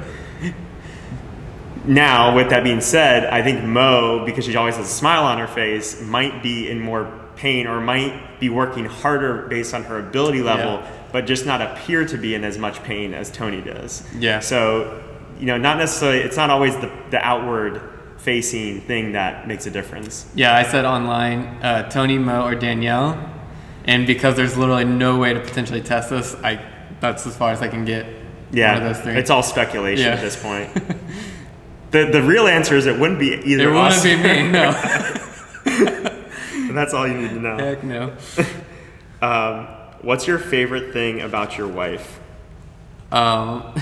Now, 1.84 2.34
with 2.34 2.50
that 2.50 2.62
being 2.64 2.80
said, 2.80 3.24
I 3.26 3.42
think 3.42 3.64
Mo, 3.64 4.24
because 4.24 4.44
she 4.44 4.54
always 4.56 4.76
has 4.76 4.86
a 4.86 4.92
smile 4.92 5.24
on 5.24 5.38
her 5.38 5.48
face, 5.48 6.00
might 6.00 6.42
be 6.42 6.70
in 6.70 6.80
more 6.80 7.10
pain 7.36 7.66
or 7.66 7.80
might 7.80 8.38
be 8.38 8.48
working 8.48 8.84
harder 8.84 9.46
based 9.48 9.74
on 9.74 9.82
her 9.84 9.98
ability 9.98 10.42
level, 10.42 10.74
Yeah. 10.74 10.86
but 11.12 11.26
just 11.26 11.44
not 11.44 11.60
appear 11.60 12.04
to 12.06 12.16
be 12.16 12.34
in 12.34 12.44
as 12.44 12.56
much 12.58 12.82
pain 12.84 13.14
as 13.14 13.30
Tony 13.30 13.60
does. 13.60 14.04
Yeah. 14.16 14.38
So, 14.40 15.02
you 15.40 15.46
know, 15.46 15.58
not 15.58 15.78
necessarily, 15.78 16.20
it's 16.20 16.36
not 16.36 16.50
always 16.50 16.76
the, 16.76 16.90
the 17.10 17.18
outward 17.18 17.80
facing 18.18 18.80
thing 18.82 19.12
that 19.12 19.48
makes 19.48 19.66
a 19.66 19.70
difference. 19.70 20.26
Yeah, 20.36 20.54
I 20.56 20.62
said 20.62 20.84
online 20.84 21.40
uh, 21.62 21.88
Tony, 21.90 22.18
Mo, 22.18 22.44
or 22.44 22.54
Danielle, 22.54 23.18
and 23.84 24.06
because 24.06 24.36
there's 24.36 24.56
literally 24.56 24.84
no 24.84 25.18
way 25.18 25.34
to 25.34 25.40
potentially 25.40 25.80
test 25.80 26.10
this, 26.10 26.36
I 26.44 26.64
that's 27.00 27.26
as 27.26 27.36
far 27.36 27.50
as 27.50 27.60
I 27.60 27.66
can 27.66 27.84
get. 27.84 28.06
Yeah, 28.52 28.74
one 28.74 28.82
of 28.86 28.94
those 28.94 29.02
three. 29.02 29.14
it's 29.14 29.30
all 29.30 29.42
speculation 29.42 30.04
Yeah. 30.06 30.12
at 30.12 30.20
this 30.20 30.40
point. 30.40 30.70
the 31.92 32.06
the 32.12 32.22
real 32.22 32.46
answer 32.48 32.76
is 32.76 32.86
it 32.86 32.98
wouldn't 32.98 33.20
be 33.20 33.28
either 33.44 33.70
It 33.70 33.74
wouldn't 33.74 34.02
be 34.02 34.16
me. 34.16 34.50
No. 34.50 34.70
and 36.68 36.76
that's 36.76 36.92
all 36.94 37.06
you 37.06 37.14
need 37.16 37.30
to 37.30 37.40
know. 37.40 37.56
Heck 37.58 37.84
no. 37.84 38.12
Um, 39.22 39.68
what's 40.00 40.26
your 40.26 40.40
favorite 40.40 40.92
thing 40.92 41.20
about 41.20 41.56
your 41.56 41.68
wife? 41.68 42.18
Um, 43.12 43.72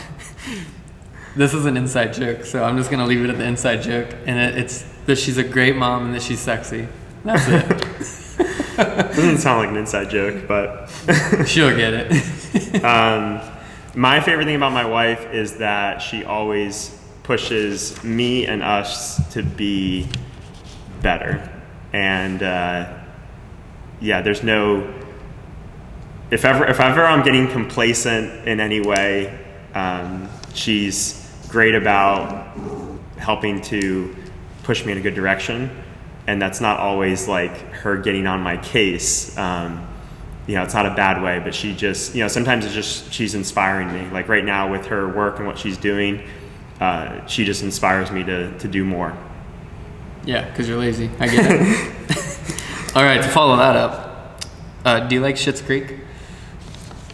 this 1.35 1.55
is 1.55 1.65
an 1.65 1.79
inside 1.79 2.13
joke, 2.13 2.45
so 2.45 2.63
I'm 2.63 2.77
just 2.77 2.91
gonna 2.91 3.07
leave 3.07 3.25
it 3.25 3.31
at 3.31 3.39
the 3.39 3.45
inside 3.47 3.81
joke, 3.81 4.15
and 4.27 4.39
it, 4.39 4.59
it's 4.63 4.83
that 5.07 5.17
she's 5.17 5.39
a 5.39 5.43
great 5.43 5.77
mom 5.77 6.05
and 6.05 6.15
that 6.15 6.21
she's 6.21 6.41
sexy. 6.41 6.87
That's 7.25 7.49
it. 7.49 7.69
Doesn't 8.77 9.39
sound 9.39 9.61
like 9.61 9.71
an 9.71 9.77
inside 9.79 10.11
joke, 10.11 10.47
but 10.47 10.89
She'll 11.47 11.75
get 11.75 11.95
it. 11.95 12.85
um, 12.85 13.41
my 13.95 14.21
favorite 14.21 14.45
thing 14.45 14.57
about 14.57 14.73
my 14.73 14.85
wife 14.85 15.33
is 15.33 15.57
that 15.57 16.01
she 16.03 16.23
always 16.25 17.00
pushes 17.31 18.03
me 18.03 18.45
and 18.45 18.61
us 18.61 19.33
to 19.33 19.41
be 19.41 20.05
better. 21.01 21.49
And 21.93 22.43
uh, 22.43 22.93
yeah, 24.01 24.21
there's 24.21 24.43
no. 24.43 24.93
If 26.33 26.45
ever, 26.45 26.67
if 26.67 26.81
ever 26.81 27.05
I'm 27.05 27.23
getting 27.23 27.47
complacent 27.47 28.49
in 28.49 28.59
any 28.59 28.81
way, 28.81 29.39
um, 29.75 30.29
she's 30.55 31.25
great 31.49 31.77
about 31.77 32.59
helping 33.17 33.61
to 33.61 34.13
push 34.65 34.85
me 34.85 34.91
in 34.91 34.99
a 34.99 35.01
good 35.01 35.15
direction. 35.15 35.71
And 36.27 36.43
that's 36.43 36.61
not 36.61 36.81
always 36.81 37.29
like 37.29 37.57
her 37.75 37.97
getting 37.97 38.27
on 38.27 38.41
my 38.41 38.57
case. 38.57 39.39
Um, 39.39 39.87
you 40.49 40.57
know, 40.57 40.65
it's 40.65 40.75
not 40.75 40.87
a 40.87 40.95
bad 40.97 41.23
way, 41.23 41.39
but 41.39 41.55
she 41.55 41.77
just, 41.77 42.13
you 42.13 42.23
know, 42.23 42.29
sometimes 42.29 42.65
it's 42.65 42.75
just 42.75 43.13
she's 43.13 43.37
inspiring 43.37 43.93
me. 43.93 44.11
Like 44.11 44.27
right 44.27 44.45
now 44.45 44.69
with 44.69 44.87
her 44.87 45.07
work 45.09 45.39
and 45.39 45.47
what 45.47 45.61
she's 45.61 45.79
doing, 45.79 46.27
uh, 46.81 47.27
she 47.27 47.45
just 47.45 47.63
inspires 47.63 48.11
me 48.11 48.25
to, 48.25 48.59
to 48.59 48.69
do 48.69 48.85
more. 48.85 49.17
yeah, 50.25 50.49
because 50.49 50.69
you're 50.69 50.79
lazy. 50.79 51.11
I 51.21 51.29
get 51.29 51.45
it. 51.47 52.97
All 52.97 53.05
right, 53.05 53.23
to 53.23 53.29
follow 53.29 53.57
that 53.57 53.77
up, 53.77 54.43
uh, 54.85 55.01
do 55.07 55.15
you 55.15 55.21
like 55.21 55.37
Schitt's 55.37 55.63
Creek? 55.63 55.99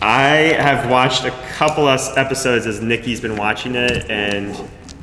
I 0.01 0.55
have 0.59 0.91
watched 0.91 1.25
a 1.25 1.31
couple 1.55 1.87
of 1.89 2.01
episodes 2.17 2.67
as 2.67 2.81
Nikki's 2.81 3.21
been 3.21 3.37
watching 3.37 3.75
it, 3.75 4.09
and 4.11 4.57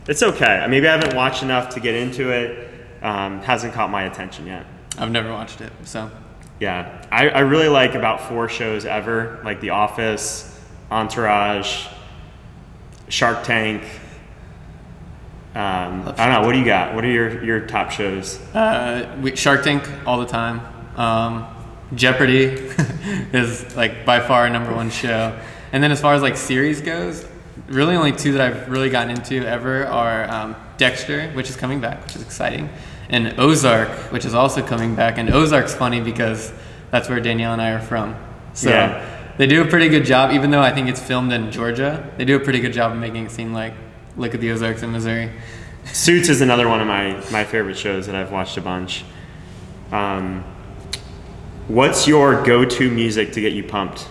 it's 0.08 0.24
okay. 0.24 0.65
Maybe 0.70 0.88
I 0.88 0.98
haven't 0.98 1.15
watched 1.15 1.43
enough 1.43 1.74
to 1.75 1.79
get 1.79 1.96
into 1.96 2.29
it. 2.32 2.70
Um, 3.01 3.41
hasn't 3.41 3.74
caught 3.74 3.89
my 3.89 4.03
attention 4.03 4.48
yet. 4.48 4.65
I've 4.98 5.12
never 5.12 5.32
watched 5.32 5.60
it, 5.62 5.74
so 5.84 6.10
Yeah, 6.60 7.05
I, 7.12 7.29
I 7.29 7.39
really 7.39 7.67
like 7.67 7.96
about 7.96 8.22
four 8.22 8.48
shows 8.48 8.86
ever, 8.86 9.41
like 9.43 9.60
The 9.60 9.72
Office, 9.72 10.58
Entourage, 10.89 11.88
Shark 13.10 13.43
Tank. 13.43 13.84
Um, 15.55 16.07
I 16.17 16.25
don't 16.25 16.41
know. 16.41 16.45
What 16.48 16.53
do 16.53 16.60
you 16.60 16.65
got? 16.65 16.95
What 16.95 17.03
are 17.05 17.10
your, 17.12 17.43
your 17.43 17.60
top 17.67 17.91
shows? 17.91 18.39
uh, 18.55 19.17
we, 19.22 19.36
Shark 19.36 19.63
Tank 19.63 19.88
all 20.05 20.19
the 20.19 20.25
time. 20.25 20.62
Um, 20.98 21.45
Jeopardy 21.95 22.45
is 23.33 23.75
like 23.75 24.03
by 24.05 24.19
far 24.19 24.41
our 24.41 24.50
number 24.50 24.74
one 24.74 24.89
show. 24.89 25.38
And 25.72 25.83
then 25.83 25.91
as 25.91 26.01
far 26.01 26.13
as 26.15 26.22
like 26.24 26.38
series 26.38 26.81
goes, 26.81 27.27
really 27.67 27.95
only 27.95 28.12
two 28.12 28.31
that 28.33 28.41
I've 28.41 28.69
really 28.69 28.89
gotten 28.89 29.12
into 29.12 29.45
ever 29.48 29.86
are 29.86 30.29
um, 30.31 30.55
Dexter, 30.77 31.29
which 31.31 31.50
is 31.50 31.55
coming 31.55 31.79
back, 31.79 32.03
which 32.03 32.15
is 32.15 32.22
exciting, 32.24 32.69
and 33.10 33.39
Ozark, 33.39 33.89
which 34.12 34.25
is 34.25 34.33
also 34.33 34.65
coming 34.65 34.95
back. 34.95 35.17
And 35.19 35.29
Ozark's 35.29 35.74
funny 35.75 36.01
because 36.01 36.51
that's 36.89 37.10
where 37.10 37.19
Danielle 37.19 37.53
and 37.53 37.62
I 37.62 37.72
are 37.72 37.81
from. 37.81 38.15
So 38.53 38.69
Yeah. 38.69 39.33
they 39.38 39.45
do 39.45 39.62
a 39.62 39.65
pretty 39.67 39.89
good 39.89 40.05
job, 40.05 40.31
even 40.31 40.50
though 40.50 40.62
I 40.62 40.72
think 40.74 40.89
it's 40.89 41.00
filmed 41.01 41.31
in 41.31 41.51
Georgia. 41.51 42.10
They 42.17 42.25
do 42.25 42.36
a 42.36 42.39
pretty 42.39 42.60
good 42.60 42.74
job 42.74 42.91
of 42.91 42.98
making 42.98 43.25
it 43.25 43.31
seem 43.31 43.53
like 43.53 43.74
look 44.17 44.34
at 44.34 44.41
the 44.41 44.51
Ozarks 44.51 44.84
in 44.84 44.91
Missouri. 44.91 45.32
Suits 45.86 46.29
is 46.29 46.41
another 46.41 46.67
one 46.67 46.79
of 46.82 46.88
my, 46.88 47.13
my 47.32 47.43
favorite 47.43 47.77
shows 47.77 48.05
that 48.05 48.15
I've 48.15 48.32
watched 48.32 48.58
a 48.58 48.62
bunch. 48.62 49.03
Um, 49.91 50.43
what's 51.67 52.08
your 52.08 52.43
go-to 52.43 52.89
music 52.89 53.34
to 53.34 53.41
get 53.41 53.53
you 53.53 53.63
pumped? 53.63 54.08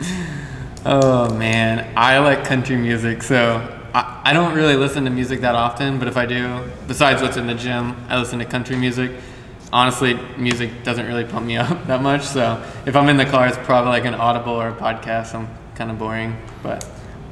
Oh 0.82 1.34
man, 1.34 1.92
I 1.94 2.20
like 2.20 2.46
country 2.46 2.74
music, 2.74 3.22
so 3.22 3.58
I, 3.92 4.22
I 4.24 4.32
don't 4.32 4.54
really 4.54 4.76
listen 4.76 5.04
to 5.04 5.10
music 5.10 5.42
that 5.42 5.54
often, 5.54 5.98
but 5.98 6.08
if 6.08 6.16
I 6.16 6.24
do, 6.24 6.70
besides 6.88 7.20
what's 7.20 7.36
in 7.36 7.46
the 7.46 7.54
gym, 7.54 7.94
I 8.08 8.18
listen 8.18 8.38
to 8.38 8.46
country 8.46 8.76
music. 8.76 9.12
Honestly, 9.74 10.14
music 10.38 10.82
doesn't 10.82 11.06
really 11.06 11.24
pump 11.24 11.44
me 11.44 11.56
up 11.58 11.86
that 11.86 12.00
much, 12.00 12.22
so 12.22 12.64
if 12.86 12.96
I'm 12.96 13.10
in 13.10 13.18
the 13.18 13.26
car, 13.26 13.46
it's 13.46 13.58
probably 13.58 13.90
like 13.90 14.06
an 14.06 14.14
audible 14.14 14.54
or 14.54 14.68
a 14.68 14.74
podcast. 14.74 15.34
I'm 15.34 15.48
kind 15.74 15.90
of 15.90 15.98
boring, 15.98 16.34
but 16.62 16.82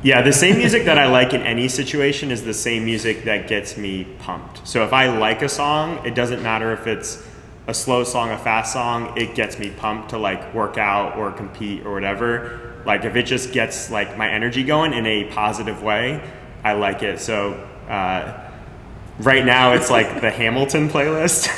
Yeah, 0.01 0.23
the 0.23 0.33
same 0.33 0.59
music 0.59 0.85
that 0.85 0.97
I 0.97 1.07
like 1.07 1.35
in 1.35 1.43
any 1.43 1.67
situation 1.67 2.31
is 2.31 2.45
the 2.45 2.55
same 2.55 2.85
music 2.85 3.25
that 3.25 3.49
gets 3.49 3.77
me 3.77 4.05
pumped. 4.21 4.67
So 4.67 4.85
if 4.85 4.93
I 4.93 5.09
like 5.09 5.43
a 5.43 5.49
song, 5.49 6.07
it 6.07 6.15
doesn't 6.15 6.41
matter 6.41 6.73
if 6.73 6.87
it's 6.87 7.27
a 7.67 7.75
slow 7.75 8.05
song, 8.05 8.31
a 8.31 8.39
fast 8.39 8.73
song, 8.73 9.13
it 9.19 9.35
gets 9.35 9.59
me 9.59 9.71
pumped 9.71 10.11
to 10.11 10.19
like 10.19 10.55
work 10.55 10.79
out 10.79 11.17
or 11.17 11.33
compete 11.33 11.85
or 11.85 11.93
whatever. 11.93 12.81
Like 12.87 13.05
if 13.05 13.17
it 13.17 13.25
just 13.25 13.53
gets 13.53 13.91
like 13.91 14.17
my 14.17 14.31
energy 14.31 14.63
going 14.63 14.93
in 14.93 15.05
a 15.05 15.25
positive 15.25 15.83
way, 15.83 16.23
I 16.63 16.75
like 16.75 17.03
it. 17.03 17.19
So 17.19 17.55
uh, 17.89 18.49
right 19.19 19.45
now 19.45 19.73
it's 19.73 19.91
like 19.91 20.21
the 20.21 20.31
Hamilton 20.31 20.89
playlist. 20.89 21.49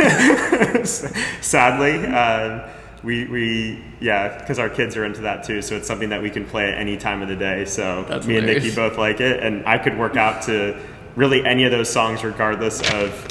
Sadly, 1.43 2.07
uh, 2.07 2.69
we 3.03 3.25
we 3.27 3.85
yeah, 4.01 4.39
because 4.39 4.59
our 4.59 4.69
kids 4.69 4.97
are 4.97 5.05
into 5.05 5.23
that 5.23 5.45
too. 5.45 5.63
So 5.63 5.77
it's 5.77 5.87
something 5.87 6.11
that 6.11 6.23
we 6.23 6.31
can 6.31 6.45
play 6.45 6.71
at 6.71 6.79
any 6.79 6.97
time 6.97 7.23
of 7.23 7.29
the 7.29 7.37
day. 7.37 7.65
So 7.65 8.05
That's 8.09 8.27
me 8.27 8.37
and 8.37 8.47
Nikki 8.47 8.75
both 8.75 8.99
like 8.99 9.21
it, 9.21 9.43
and 9.43 9.67
I 9.67 9.79
could 9.79 9.99
work 9.99 10.17
out 10.17 10.43
to 10.43 10.81
really 11.17 11.45
any 11.45 11.65
of 11.65 11.71
those 11.71 11.91
songs 11.91 12.23
regardless 12.23 12.81
of 12.93 13.27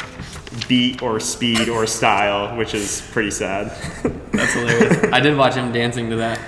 beat 0.68 1.02
or 1.02 1.20
speed 1.20 1.70
or 1.70 1.86
style, 1.86 2.56
which 2.58 2.74
is 2.74 3.08
pretty 3.12 3.32
sad. 3.32 3.68
that's 4.32 4.54
hilarious. 4.54 5.14
I 5.14 5.20
did 5.20 5.38
watch 5.38 5.54
him 5.54 5.72
dancing 5.72 6.10
to 6.10 6.16
that 6.18 6.40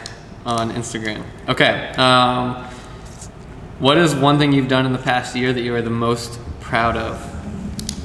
on 0.46 0.72
Instagram. 0.72 1.24
Okay, 1.48 1.90
um, 1.98 2.64
what 3.80 3.98
is 3.98 4.16
one 4.16 4.40
thing 4.40 4.52
you've 4.52 4.68
done 4.68 4.86
in 4.86 4.94
the 4.94 5.00
past 5.00 5.36
year 5.36 5.54
that 5.54 5.62
you 5.62 5.76
are 5.76 5.82
the 5.82 5.90
most 5.90 6.40
proud 6.60 6.98
of? 6.98 7.20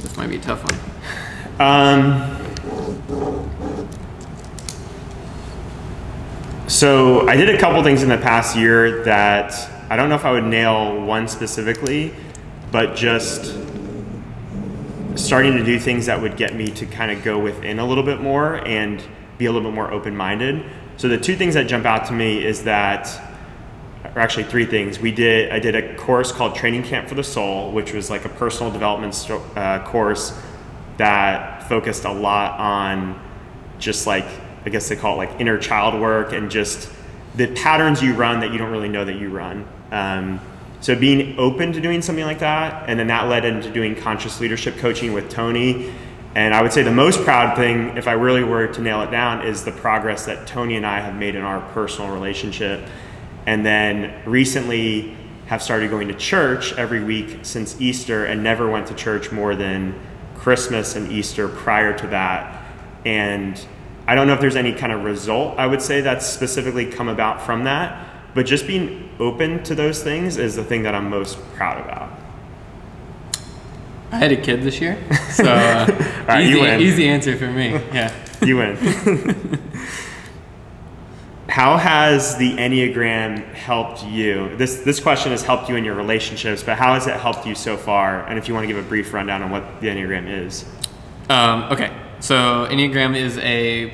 This 0.03 0.17
might 0.17 0.29
be 0.29 0.37
a 0.37 0.41
tough 0.41 0.63
one. 0.65 0.79
Um, 1.59 2.46
so 6.77 7.27
I 7.27 7.37
did 7.37 7.49
a 7.49 7.57
couple 7.57 7.83
things 7.83 8.03
in 8.03 8.11
the 8.11 8.19
past 8.19 8.55
year 8.55 9.03
that 9.05 9.55
I 9.89 9.97
don't 9.97 10.11
know 10.11 10.15
if 10.15 10.27
I 10.27 10.33
would 10.33 10.45
nail 10.45 11.01
one 11.01 11.27
specifically, 11.27 12.13
but 12.71 12.95
just 12.95 13.57
starting 15.15 15.55
to 15.55 15.65
do 15.65 15.79
things 15.79 16.05
that 16.05 16.21
would 16.21 16.37
get 16.37 16.55
me 16.55 16.67
to 16.73 16.85
kind 16.85 17.11
of 17.11 17.25
go 17.25 17.39
within 17.39 17.79
a 17.79 17.87
little 17.87 18.05
bit 18.05 18.21
more 18.21 18.57
and 18.69 19.03
be 19.39 19.47
a 19.47 19.53
little 19.53 19.67
bit 19.67 19.75
more 19.75 19.91
open-minded. 19.91 20.67
So 20.99 21.09
the 21.09 21.17
two 21.17 21.35
things 21.35 21.55
that 21.55 21.67
jump 21.67 21.87
out 21.87 22.05
to 22.09 22.13
me 22.13 22.45
is 22.45 22.65
that 22.65 23.09
or 24.05 24.21
actually 24.21 24.45
three 24.45 24.67
things. 24.67 25.01
We 25.01 25.13
did 25.13 25.51
I 25.53 25.59
did 25.59 25.75
a 25.75 25.97
course 25.97 26.31
called 26.31 26.57
Training 26.57 26.83
Camp 26.83 27.09
for 27.09 27.15
the 27.15 27.25
Soul, 27.25 27.73
which 27.73 27.95
was 27.95 28.11
like 28.11 28.27
a 28.27 28.29
personal 28.29 28.71
development 28.71 29.15
sto- 29.15 29.43
uh, 29.57 29.83
course 29.87 30.39
that 30.99 31.67
focused 31.71 32.05
a 32.05 32.13
lot 32.13 32.61
on 32.61 33.19
just 33.79 34.07
like 34.07 34.27
I 34.67 34.69
guess 34.69 34.89
they 34.89 34.97
call 34.97 35.15
it 35.15 35.29
like 35.29 35.41
inner 35.41 35.59
child 35.59 35.99
work 36.01 36.33
and 36.33 36.51
just 36.51 36.91
the 37.37 37.47
patterns 37.55 38.03
you 38.03 38.15
run 38.15 38.41
that 38.41 38.51
you 38.51 38.59
don't 38.59 38.73
really 38.73 38.89
know 38.89 39.05
that 39.05 39.17
you 39.17 39.31
run. 39.31 39.67
Um, 39.93 40.41
so 40.81 40.97
being 40.97 41.39
open 41.39 41.73
to 41.73 41.81
doing 41.81 42.03
something 42.03 42.25
like 42.25 42.41
that, 42.41 42.89
and 42.89 42.99
then 42.99 43.07
that 43.07 43.29
led 43.29 43.45
into 43.45 43.71
doing 43.71 43.95
conscious 43.95 44.41
leadership 44.41 44.77
coaching 44.79 45.13
with 45.13 45.31
Tony. 45.31 45.93
And 46.35 46.53
I 46.53 46.63
would 46.63 46.73
say 46.73 46.83
the 46.83 46.93
most 46.93 47.23
proud 47.23 47.57
thing, 47.57 47.97
if 47.97 48.09
I 48.09 48.13
really 48.13 48.45
were 48.45 48.67
to 48.67 48.83
nail 48.83 49.03
it 49.03 49.11
down, 49.11 49.47
is 49.47 49.65
the 49.65 49.73
progress 49.73 50.27
that 50.27 50.47
Tony 50.47 50.77
and 50.77 50.85
I 50.85 51.01
have 51.01 51.15
made 51.15 51.35
in 51.35 51.43
our 51.43 51.61
personal 51.73 52.13
relationship. 52.13 52.87
And 53.47 53.65
then 53.65 54.21
recently 54.27 55.17
have 55.47 55.63
started 55.63 55.91
going 55.91 56.09
to 56.09 56.15
church 56.15 56.73
every 56.73 57.05
week 57.05 57.39
since 57.43 57.81
Easter 57.81 58.25
and 58.25 58.43
never 58.43 58.69
went 58.69 58.89
to 58.89 58.95
church 58.95 59.31
more 59.31 59.55
than 59.55 59.95
Christmas 60.35 60.97
and 60.97 61.11
Easter 61.11 61.47
prior 61.47 61.97
to 61.97 62.07
that. 62.09 62.65
And 63.05 63.65
I 64.07 64.15
don't 64.15 64.27
know 64.27 64.35
if 64.35 64.41
there's 64.41 64.57
any 64.57 64.73
kind 64.73 64.93
of 64.93 65.05
result 65.05 65.59
I 65.59 65.67
would 65.67 65.83
say 65.83 66.01
that's 66.01 66.25
specifically 66.27 66.87
come 66.87 67.09
about 67.09 67.43
from 67.43 67.65
that, 67.65 68.09
but 68.35 68.47
just 68.47 68.67
being 68.67 69.11
open 69.19 69.63
to 69.65 69.75
those 69.75 70.03
things 70.03 70.37
is 70.37 70.55
the 70.57 70.65
thing 70.65 70.83
that 70.85 70.95
I'm 70.95 71.11
most 71.11 71.39
proud 71.55 71.85
about. 71.85 72.11
I 74.13 74.19
had 74.19 74.31
a 74.31 74.37
kid 74.37 74.63
this 74.63 74.81
year, 74.81 74.97
so 75.33 75.45
uh, 75.45 76.25
right, 76.29 76.47
easy, 76.47 76.85
easy 76.85 77.09
answer 77.09 77.37
for 77.37 77.51
me. 77.51 77.71
Yeah. 77.71 78.15
You 78.45 78.59
win. 78.59 78.77
How 81.49 81.79
has 81.79 82.37
the 82.37 82.55
Enneagram 82.57 83.53
helped 83.55 84.05
you? 84.05 84.55
This 84.57 84.81
this 84.81 85.01
question 85.01 85.33
has 85.33 85.43
helped 85.43 85.71
you 85.71 85.77
in 85.77 85.85
your 85.85 85.95
relationships, 85.95 86.63
but 86.63 86.77
how 86.77 86.93
has 86.93 87.07
it 87.07 87.19
helped 87.19 87.47
you 87.47 87.55
so 87.55 87.79
far? 87.79 88.27
And 88.27 88.39
if 88.39 88.47
you 88.47 88.53
want 88.53 88.65
to 88.65 88.69
give 88.69 88.77
a 88.77 88.87
brief 88.87 89.15
rundown 89.15 89.43
on 89.43 89.51
what 89.51 89.81
the 89.81 89.87
Enneagram 89.87 90.29
is. 90.29 90.67
Um, 91.31 91.63
okay, 91.73 91.91
so 92.21 92.67
Enneagram 92.71 93.17
is 93.17 93.39
a 93.39 93.93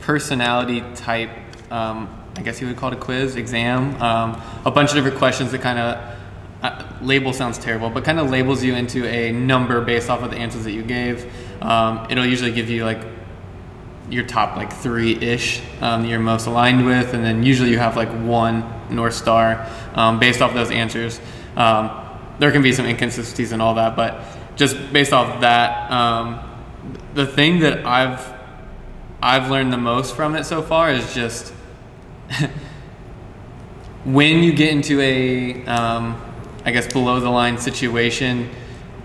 personality 0.00 0.82
type, 0.94 1.30
um, 1.70 2.08
I 2.36 2.42
guess 2.42 2.60
you 2.60 2.66
would 2.66 2.76
call 2.76 2.92
it 2.92 2.96
a 2.96 3.00
quiz, 3.00 3.36
exam, 3.36 4.00
um, 4.00 4.40
a 4.64 4.70
bunch 4.70 4.90
of 4.90 4.96
different 4.96 5.18
questions 5.18 5.52
that 5.52 5.60
kind 5.60 5.78
of, 5.78 6.16
uh, 6.62 6.84
label 7.02 7.32
sounds 7.32 7.58
terrible, 7.58 7.90
but 7.90 8.04
kind 8.04 8.18
of 8.18 8.30
labels 8.30 8.64
you 8.64 8.74
into 8.74 9.06
a 9.06 9.32
number 9.32 9.80
based 9.80 10.10
off 10.10 10.22
of 10.22 10.30
the 10.30 10.36
answers 10.36 10.64
that 10.64 10.72
you 10.72 10.82
gave. 10.82 11.30
Um, 11.62 12.06
it'll 12.10 12.26
usually 12.26 12.52
give 12.52 12.68
you 12.68 12.84
like 12.84 13.00
your 14.10 14.24
top 14.24 14.56
like 14.56 14.72
three 14.72 15.14
ish 15.16 15.60
um, 15.82 16.04
you're 16.04 16.18
most 16.18 16.46
aligned 16.46 16.84
with, 16.84 17.14
and 17.14 17.24
then 17.24 17.42
usually 17.42 17.70
you 17.70 17.78
have 17.78 17.96
like 17.96 18.08
one 18.08 18.64
North 18.90 19.14
Star 19.14 19.68
um, 19.94 20.18
based 20.18 20.40
off 20.40 20.54
those 20.54 20.70
answers. 20.70 21.20
Um, 21.56 21.90
there 22.38 22.50
can 22.50 22.62
be 22.62 22.72
some 22.72 22.86
inconsistencies 22.86 23.52
and 23.52 23.60
all 23.60 23.74
that, 23.74 23.96
but 23.96 24.22
just 24.56 24.92
based 24.92 25.12
off 25.12 25.40
that, 25.40 25.90
um, 25.90 26.40
the 27.14 27.26
thing 27.26 27.60
that 27.60 27.84
I've 27.86 28.34
I've 29.20 29.50
learned 29.50 29.72
the 29.72 29.78
most 29.78 30.14
from 30.14 30.36
it 30.36 30.44
so 30.44 30.62
far 30.62 30.92
is 30.92 31.14
just 31.14 31.52
when 34.04 34.42
you 34.42 34.52
get 34.52 34.70
into 34.70 35.00
a 35.00 35.64
um, 35.66 36.20
I 36.64 36.70
guess 36.70 36.92
below 36.92 37.18
the 37.20 37.30
line 37.30 37.58
situation, 37.58 38.50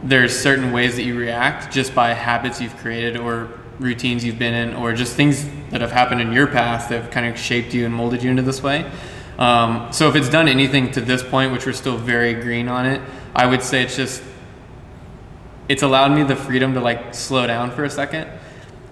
there's 0.04 0.38
certain 0.38 0.72
ways 0.72 0.96
that 0.98 1.04
you 1.04 1.18
react 1.18 1.74
just 1.74 1.96
by 1.96 2.14
habits 2.14 2.62
you've 2.62 2.76
created 2.78 3.18
or 3.18 3.50
routines 3.80 4.24
you've 4.24 4.40
been 4.40 4.54
in 4.54 4.76
or 4.76 4.94
just 4.94 5.16
things 5.16 5.48
that 5.72 5.82
have 5.82 5.92
happened 5.92 6.22
in 6.22 6.32
your 6.32 6.48
past 6.48 6.90
that 6.90 7.02
have 7.02 7.12
kind 7.12 7.26
of 7.26 7.40
shaped 7.40 7.74
you 7.74 7.86
and 7.86 7.94
molded 7.94 8.22
you 8.22 8.30
into 8.30 8.42
this 8.42 8.62
way. 8.62 8.90
Um, 9.38 9.92
so 9.92 10.10
if 10.10 10.16
it's 10.16 10.30
done 10.30 10.48
anything 10.48 10.92
to 10.92 11.02
this 11.02 11.24
point, 11.24 11.52
which 11.52 11.66
we're 11.66 11.74
still 11.74 11.98
very 11.98 12.34
green 12.34 12.68
on 12.68 12.86
it, 12.86 13.02
I 13.36 13.48
would 13.48 13.64
say 13.64 13.82
it's 13.82 13.96
just 13.96 14.22
it's 15.70 15.84
allowed 15.84 16.12
me 16.12 16.24
the 16.24 16.36
freedom 16.36 16.74
to 16.74 16.80
like 16.82 17.14
slow 17.16 17.48
down 17.48 17.72
for 17.72 17.84
a 17.84 17.90
second. 17.90 18.28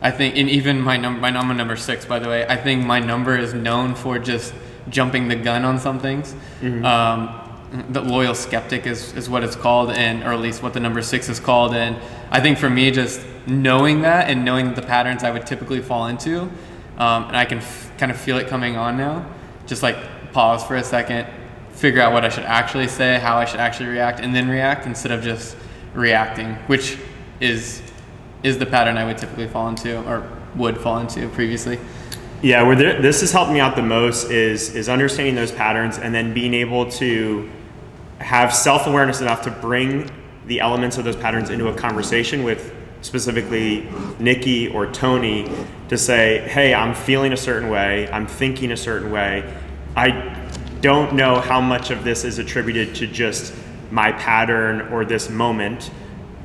I 0.01 0.09
think, 0.09 0.35
and 0.35 0.49
even 0.49 0.81
my 0.81 0.97
number, 0.97 1.19
my 1.21 1.29
number 1.29 1.53
number 1.53 1.75
six, 1.75 2.05
by 2.05 2.17
the 2.19 2.27
way, 2.27 2.45
I 2.47 2.55
think 2.57 2.85
my 2.85 2.99
number 2.99 3.37
is 3.37 3.53
known 3.53 3.93
for 3.93 4.17
just 4.17 4.53
jumping 4.89 5.27
the 5.27 5.35
gun 5.35 5.63
on 5.63 5.77
some 5.79 5.99
things. 5.99 6.33
Um, 6.83 7.37
the 7.89 8.01
loyal 8.01 8.33
skeptic 8.35 8.85
is, 8.87 9.13
is 9.13 9.29
what 9.29 9.43
it's 9.43 9.55
called, 9.55 9.91
and 9.91 10.23
or 10.23 10.33
at 10.33 10.39
least 10.39 10.63
what 10.63 10.73
the 10.73 10.79
number 10.79 11.01
six 11.01 11.29
is 11.29 11.39
called. 11.39 11.73
And 11.75 11.97
I 12.31 12.41
think 12.41 12.57
for 12.57 12.69
me, 12.69 12.89
just 12.91 13.21
knowing 13.47 14.01
that 14.01 14.29
and 14.29 14.43
knowing 14.43 14.73
the 14.73 14.81
patterns 14.81 15.23
I 15.23 15.31
would 15.31 15.45
typically 15.45 15.81
fall 15.81 16.07
into, 16.07 16.41
um, 16.97 17.25
and 17.25 17.37
I 17.37 17.45
can 17.45 17.59
f- 17.59 17.91
kind 17.97 18.11
of 18.11 18.19
feel 18.19 18.37
it 18.39 18.47
coming 18.47 18.75
on 18.75 18.97
now. 18.97 19.25
Just 19.67 19.83
like 19.83 19.97
pause 20.33 20.63
for 20.63 20.75
a 20.75 20.83
second, 20.83 21.27
figure 21.71 22.01
out 22.01 22.11
what 22.11 22.25
I 22.25 22.29
should 22.29 22.43
actually 22.43 22.87
say, 22.87 23.19
how 23.19 23.37
I 23.37 23.45
should 23.45 23.59
actually 23.59 23.89
react, 23.89 24.19
and 24.19 24.35
then 24.35 24.49
react 24.49 24.85
instead 24.85 25.11
of 25.11 25.23
just 25.23 25.55
reacting, 25.93 26.55
which 26.67 26.97
is 27.39 27.81
is 28.43 28.57
the 28.57 28.65
pattern 28.65 28.97
I 28.97 29.05
would 29.05 29.17
typically 29.17 29.47
fall 29.47 29.67
into 29.69 30.03
or 30.07 30.27
would 30.55 30.77
fall 30.77 30.97
into 30.97 31.27
previously. 31.29 31.79
Yeah, 32.41 32.63
where 32.63 32.75
there, 32.75 33.01
this 33.01 33.21
has 33.21 33.31
helped 33.31 33.51
me 33.51 33.59
out 33.59 33.75
the 33.75 33.83
most 33.83 34.31
is 34.31 34.75
is 34.75 34.89
understanding 34.89 35.35
those 35.35 35.51
patterns 35.51 35.97
and 35.97 36.13
then 36.13 36.33
being 36.33 36.53
able 36.53 36.89
to 36.91 37.49
have 38.19 38.53
self 38.53 38.87
awareness 38.87 39.21
enough 39.21 39.41
to 39.43 39.51
bring 39.51 40.09
the 40.47 40.59
elements 40.59 40.97
of 40.97 41.05
those 41.05 41.15
patterns 41.15 41.49
into 41.49 41.67
a 41.67 41.73
conversation 41.75 42.43
with 42.43 42.73
specifically 43.01 43.87
Nikki 44.19 44.67
or 44.67 44.91
Tony 44.91 45.49
to 45.89 45.97
say, 45.97 46.47
hey, 46.49 46.73
I'm 46.73 46.93
feeling 46.93 47.33
a 47.33 47.37
certain 47.37 47.69
way, 47.69 48.09
I'm 48.11 48.27
thinking 48.27 48.71
a 48.71 48.77
certain 48.77 49.11
way. 49.11 49.53
I 49.95 50.37
don't 50.81 51.13
know 51.13 51.39
how 51.39 51.61
much 51.61 51.91
of 51.91 52.03
this 52.03 52.23
is 52.23 52.39
attributed 52.39 52.95
to 52.95 53.07
just 53.07 53.53
my 53.91 54.11
pattern 54.13 54.81
or 54.93 55.05
this 55.05 55.29
moment. 55.29 55.91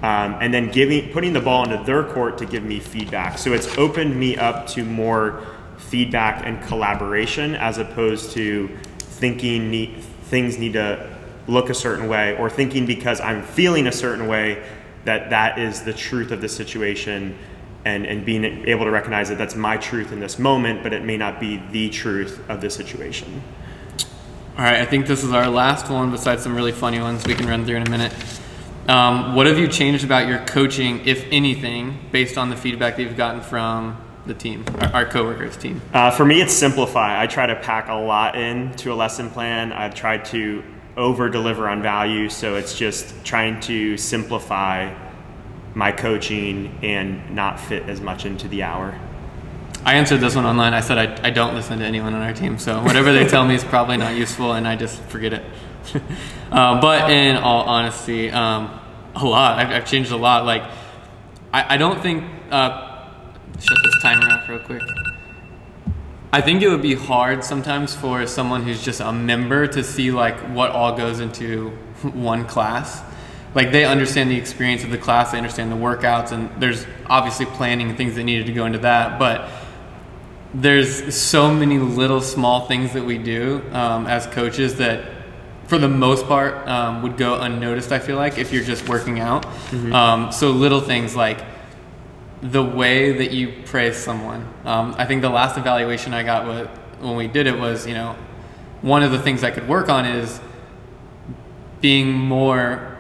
Um, 0.03 0.37
and 0.41 0.53
then 0.53 0.71
giving 0.71 1.11
putting 1.11 1.33
the 1.33 1.41
ball 1.41 1.65
into 1.65 1.83
their 1.85 2.05
court 2.05 2.37
to 2.39 2.47
give 2.47 2.63
me 2.63 2.81
feedback. 2.81 3.39
So 3.39 3.55
it's 3.55 3.79
opened 3.79 4.15
me 4.15 4.37
up 4.37 4.67
to 4.69 4.85
more 4.85 5.47
feedback 5.79 6.45
and 6.45 6.63
collaboration 6.65 7.55
as 7.55 7.79
opposed 7.79 8.33
to 8.33 8.69
thinking 8.99 10.01
things 10.25 10.59
need 10.59 10.75
to 10.75 11.17
look 11.47 11.71
a 11.71 11.75
certain 11.75 12.09
way 12.09 12.37
or 12.37 12.51
thinking 12.51 12.87
because 12.87 13.21
I'm 13.21 13.43
feeling 13.43 13.87
a 13.87 13.93
certain 13.93 14.27
way 14.27 14.63
that 15.05 15.31
that 15.31 15.59
is 15.59 15.83
the 15.83 15.93
truth 15.93 16.33
of 16.33 16.41
the 16.41 16.49
situation 16.49 17.39
and, 17.85 18.05
and 18.05 18.27
being 18.27 18.45
able 18.67 18.85
to 18.85 18.91
recognize 18.91 19.29
that 19.29 19.39
that's 19.39 19.55
my 19.55 19.77
truth 19.77 20.11
in 20.11 20.19
this 20.19 20.39
moment, 20.41 20.83
but 20.83 20.93
it 20.93 21.05
may 21.05 21.17
not 21.17 21.39
be 21.39 21.63
the 21.71 21.89
truth 21.89 22.41
of 22.51 22.61
the 22.61 22.69
situation. 22.69 23.41
All 24.59 24.65
right, 24.65 24.81
I 24.81 24.87
think 24.87 25.07
this 25.07 25.23
is 25.23 25.33
our 25.35 25.51
last 25.51 25.91
one 25.91 26.11
besides 26.11 26.43
some 26.43 26.57
really 26.57 26.73
funny 26.73 26.99
ones 26.99 27.27
we 27.27 27.35
can 27.35 27.47
run 27.47 27.67
through 27.67 27.77
in 27.77 27.87
a 27.87 27.91
minute. 27.91 28.15
Um, 28.89 29.35
what 29.35 29.47
have 29.47 29.59
you 29.59 29.69
changed 29.69 30.03
about 30.03 30.29
your 30.29 30.39
coaching, 30.47 31.07
if 31.07 31.27
anything, 31.31 31.99
based 32.11 32.39
on 32.39 32.49
the 32.49 32.57
feedback 32.57 32.97
that 32.97 33.03
you've 33.03 33.19
gotten 33.19 33.43
from 33.43 34.03
the 34.25 34.33
team, 34.33 34.65
our, 34.95 35.05
coworkers 35.05 35.59
team? 35.59 35.83
Uh, 35.93 36.11
for 36.11 36.25
me, 36.25 36.41
it's 36.41 36.55
simplify. 36.55 37.21
I 37.21 37.27
try 37.27 37.45
to 37.45 37.57
pack 37.57 37.91
a 37.91 37.97
lot 37.97 38.35
into 38.35 38.91
a 38.91 38.95
lesson 38.95 39.29
plan. 39.29 39.75
I've 39.75 39.95
tried 39.95 40.25
to 40.27 40.65
over 40.97 41.29
deliver 41.29 41.69
on 41.69 41.83
value, 41.83 42.31
so 42.31 42.55
it's 42.55 42.79
just 42.79 43.27
trying 43.27 43.61
to 43.61 43.99
simplify 43.99 44.91
my 45.75 45.93
coaching 45.93 46.79
and 46.83 47.35
not 47.35 47.61
fit 47.61 47.91
as 47.91 48.01
much 48.01 48.25
into 48.25 48.49
the 48.49 48.63
hour. 48.63 48.99
I 49.87 49.95
answered 49.95 50.19
this 50.19 50.35
one 50.35 50.45
online. 50.45 50.75
I 50.75 50.81
said 50.81 50.99
I, 50.99 51.29
I 51.29 51.31
don't 51.31 51.55
listen 51.55 51.79
to 51.79 51.85
anyone 51.85 52.13
on 52.13 52.21
our 52.21 52.33
team, 52.33 52.59
so 52.59 52.83
whatever 52.83 53.13
they 53.13 53.25
tell 53.25 53.45
me 53.47 53.55
is 53.55 53.63
probably 53.63 53.97
not 53.97 54.17
useful, 54.17 54.55
and 54.55 54.67
I 54.67 54.75
just 54.75 55.01
forget 55.03 55.33
it. 55.33 55.45
uh, 56.51 56.81
but 56.81 57.09
in 57.09 57.37
all 57.37 57.63
honesty, 57.63 58.29
um, 58.29 58.81
a 59.15 59.25
lot. 59.25 59.61
I've, 59.61 59.71
I've, 59.71 59.87
changed 59.87 60.11
a 60.11 60.17
lot. 60.17 60.45
Like, 60.45 60.65
I, 61.55 61.75
I 61.75 61.77
don't 61.77 62.03
think. 62.03 62.25
Uh, 62.51 63.07
shut 63.61 63.79
this 63.85 64.03
timer 64.03 64.27
off 64.27 64.49
real 64.49 64.59
quick. 64.59 64.83
I 66.33 66.41
think 66.41 66.63
it 66.63 66.69
would 66.69 66.83
be 66.83 66.97
hard 66.97 67.45
sometimes 67.45 67.95
for 67.95 68.27
someone 68.27 68.65
who's 68.65 68.85
just 68.85 69.01
a 69.01 69.13
member 69.13 69.69
to 69.69 69.85
see 69.85 70.11
like 70.11 70.37
what 70.53 70.73
all 70.73 70.97
goes 70.97 71.21
into 71.21 71.71
one 72.03 72.45
class. 72.45 73.03
Like 73.55 73.71
they 73.71 73.85
understand 73.85 74.33
the 74.33 74.37
experience 74.37 74.83
of 74.83 74.91
the 74.91 74.99
class, 74.99 75.31
they 75.31 75.39
understand 75.39 75.71
the 75.71 75.77
workouts, 75.77 76.33
and 76.33 76.51
there's 76.61 76.85
obviously 77.07 77.47
planning 77.47 77.89
and 77.89 77.97
things 77.97 78.17
that 78.17 78.25
needed 78.25 78.47
to 78.47 78.53
go 78.53 78.67
into 78.67 78.81
that. 78.81 79.21
But 79.21 79.49
there's 80.61 81.15
so 81.15 81.53
many 81.53 81.79
little 81.79 82.21
small 82.21 82.67
things 82.67 82.95
that 82.95 83.05
we 83.05 83.19
do 83.19 83.63
um, 83.73 84.07
as 84.07 84.27
coaches 84.29 84.77
that 84.77 85.05
for 85.67 85.77
the 85.77 85.89
most 85.89 86.27
part 86.27 86.67
um, 86.67 87.03
would 87.03 87.17
go 87.19 87.39
unnoticed 87.41 87.93
i 87.93 87.99
feel 87.99 88.17
like 88.17 88.39
if 88.39 88.53
you're 88.53 88.65
just 88.65 88.89
working 88.89 89.21
out. 89.21 89.43
Mm-hmm. 89.45 89.93
um, 89.93 90.33
so 90.33 90.51
little 90.51 90.81
things 90.81 91.15
like 91.15 91.45
the 92.43 92.63
way 92.63 93.13
that 93.13 93.33
you 93.33 93.63
praise 93.67 93.97
someone. 93.97 94.49
Um, 94.65 94.95
i 94.99 95.05
think 95.05 95.21
the 95.23 95.29
last 95.29 95.59
evaluation 95.59 96.15
i 96.15 96.23
got 96.23 96.47
with, 96.47 96.69
when 97.01 97.17
we 97.17 97.29
did 97.29 97.47
it 97.47 97.59
was 97.59 97.87
you 97.87 97.95
know 97.95 98.17
one 98.81 99.03
of 99.03 99.11
the 99.13 99.19
things 99.19 99.45
i 99.45 99.51
could 99.51 99.69
work 99.69 99.91
on 99.91 100.07
is 100.07 100.41
being 101.83 102.13
more 102.13 102.97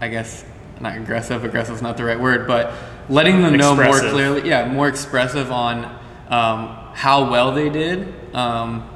i 0.00 0.08
guess 0.08 0.44
not 0.80 0.96
aggressive 0.96 1.44
aggressive 1.44 1.76
is 1.76 1.82
not 1.82 1.98
the 1.98 2.04
right 2.04 2.18
word 2.18 2.46
but 2.46 2.72
letting 3.10 3.42
them 3.42 3.54
know 3.56 3.76
more 3.76 3.98
clearly 3.98 4.48
yeah 4.48 4.66
more 4.66 4.88
expressive 4.88 5.52
on 5.52 5.84
um, 6.30 6.83
how 6.94 7.28
well 7.30 7.52
they 7.52 7.68
did 7.68 8.14
um, 8.34 8.88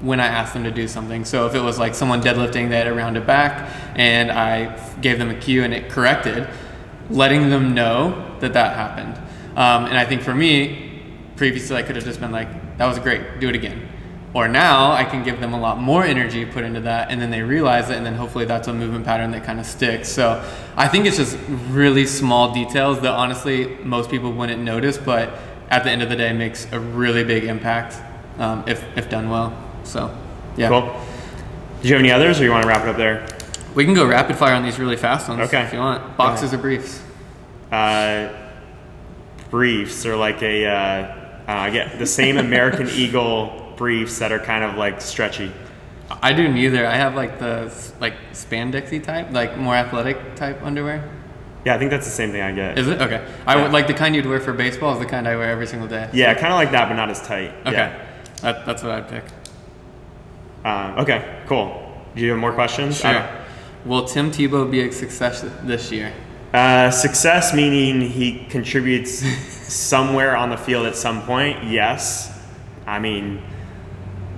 when 0.00 0.20
I 0.20 0.26
asked 0.26 0.52
them 0.52 0.64
to 0.64 0.70
do 0.70 0.86
something. 0.86 1.24
So 1.24 1.46
if 1.46 1.54
it 1.54 1.60
was 1.60 1.78
like 1.78 1.94
someone 1.94 2.20
deadlifting, 2.20 2.68
they 2.68 2.76
had 2.76 2.88
a 2.88 2.92
rounded 2.92 3.26
back, 3.26 3.72
and 3.94 4.30
I 4.30 4.76
gave 5.00 5.18
them 5.18 5.30
a 5.30 5.34
cue 5.34 5.62
and 5.62 5.72
it 5.72 5.88
corrected, 5.88 6.48
letting 7.08 7.48
them 7.48 7.72
know 7.74 8.36
that 8.40 8.52
that 8.52 8.76
happened. 8.76 9.16
Um, 9.56 9.86
and 9.86 9.96
I 9.96 10.04
think 10.04 10.22
for 10.22 10.34
me, 10.34 11.02
previously 11.36 11.76
I 11.76 11.82
could 11.82 11.96
have 11.96 12.04
just 12.04 12.20
been 12.20 12.32
like, 12.32 12.76
that 12.78 12.86
was 12.86 12.98
great, 12.98 13.40
do 13.40 13.48
it 13.48 13.54
again. 13.54 13.88
Or 14.34 14.48
now 14.48 14.92
I 14.92 15.04
can 15.04 15.22
give 15.22 15.40
them 15.40 15.54
a 15.54 15.58
lot 15.58 15.78
more 15.78 16.04
energy 16.04 16.44
put 16.44 16.64
into 16.64 16.80
that, 16.80 17.10
and 17.10 17.22
then 17.22 17.30
they 17.30 17.40
realize 17.40 17.88
it, 17.88 17.96
and 17.96 18.04
then 18.04 18.14
hopefully 18.14 18.44
that's 18.44 18.68
a 18.68 18.72
movement 18.72 19.06
pattern 19.06 19.30
that 19.30 19.44
kind 19.44 19.58
of 19.58 19.64
sticks. 19.64 20.10
So 20.10 20.44
I 20.76 20.88
think 20.88 21.06
it's 21.06 21.16
just 21.16 21.38
really 21.70 22.04
small 22.04 22.52
details 22.52 23.00
that 23.00 23.12
honestly 23.12 23.76
most 23.82 24.10
people 24.10 24.32
wouldn't 24.32 24.62
notice, 24.62 24.98
but 24.98 25.38
at 25.70 25.84
the 25.84 25.90
end 25.90 26.02
of 26.02 26.08
the 26.08 26.16
day 26.16 26.32
makes 26.32 26.70
a 26.72 26.80
really 26.80 27.24
big 27.24 27.44
impact 27.44 27.96
um, 28.38 28.64
if, 28.66 28.84
if 28.96 29.08
done 29.10 29.28
well. 29.28 29.56
So, 29.84 30.16
yeah. 30.56 30.68
Cool. 30.68 30.82
Do 31.82 31.88
you 31.88 31.94
have 31.94 32.02
any 32.02 32.10
others, 32.10 32.40
or 32.40 32.44
you 32.44 32.50
want 32.50 32.62
to 32.62 32.68
wrap 32.68 32.82
it 32.82 32.88
up 32.88 32.96
there? 32.96 33.26
We 33.74 33.84
can 33.84 33.94
go 33.94 34.06
rapid 34.06 34.36
fire 34.36 34.54
on 34.54 34.62
these 34.62 34.78
really 34.78 34.96
fast 34.96 35.28
ones 35.28 35.40
okay. 35.42 35.62
if 35.62 35.72
you 35.72 35.78
want. 35.78 36.16
Boxes 36.16 36.54
or 36.54 36.58
briefs? 36.58 37.02
Uh, 37.70 38.32
briefs 39.50 40.06
are 40.06 40.16
like 40.16 40.42
a, 40.42 40.66
uh, 40.66 40.72
uh, 40.72 41.42
I 41.46 41.70
get 41.70 41.98
the 41.98 42.06
same 42.06 42.38
American 42.38 42.88
Eagle 42.92 43.74
briefs 43.76 44.18
that 44.18 44.32
are 44.32 44.38
kind 44.38 44.64
of 44.64 44.76
like 44.76 45.00
stretchy. 45.00 45.52
I 46.10 46.32
do 46.32 46.48
neither. 46.48 46.86
I 46.86 46.94
have 46.94 47.14
like 47.14 47.38
the 47.38 47.72
like 48.00 48.14
spandexy 48.32 49.02
type, 49.02 49.32
like 49.32 49.58
more 49.58 49.74
athletic 49.74 50.36
type 50.36 50.62
underwear. 50.62 51.08
Yeah, 51.66 51.74
I 51.74 51.78
think 51.78 51.90
that's 51.90 52.06
the 52.06 52.12
same 52.12 52.30
thing 52.30 52.42
I 52.42 52.52
get. 52.52 52.78
Is 52.78 52.86
it 52.86 53.02
okay? 53.02 53.26
I 53.44 53.60
would 53.60 53.72
like 53.72 53.88
the 53.88 53.92
kind 53.92 54.14
you'd 54.14 54.24
wear 54.24 54.38
for 54.38 54.52
baseball 54.52 54.92
is 54.92 55.00
the 55.00 55.04
kind 55.04 55.26
I 55.26 55.34
wear 55.34 55.50
every 55.50 55.66
single 55.66 55.88
day. 55.88 56.08
Yeah, 56.12 56.32
kind 56.34 56.52
of 56.52 56.58
like 56.58 56.70
that, 56.70 56.88
but 56.88 56.94
not 56.94 57.10
as 57.10 57.20
tight. 57.20 57.50
Okay, 57.62 57.72
yeah. 57.72 58.06
that, 58.42 58.64
that's 58.64 58.84
what 58.84 58.92
I'd 58.92 59.08
pick. 59.08 59.24
Uh, 60.64 60.94
okay, 60.98 61.42
cool. 61.48 61.92
Do 62.14 62.22
you 62.22 62.30
have 62.30 62.38
more 62.38 62.52
questions? 62.52 63.00
Sure. 63.00 63.28
Will 63.84 64.04
Tim 64.04 64.30
Tebow 64.30 64.70
be 64.70 64.86
a 64.86 64.92
success 64.92 65.44
this 65.64 65.90
year? 65.90 66.12
Uh, 66.54 66.92
success 66.92 67.52
meaning 67.52 68.00
he 68.00 68.44
contributes 68.44 69.26
somewhere 69.74 70.36
on 70.36 70.50
the 70.50 70.56
field 70.56 70.86
at 70.86 70.94
some 70.94 71.22
point. 71.22 71.64
Yes. 71.64 72.32
I 72.86 73.00
mean, 73.00 73.42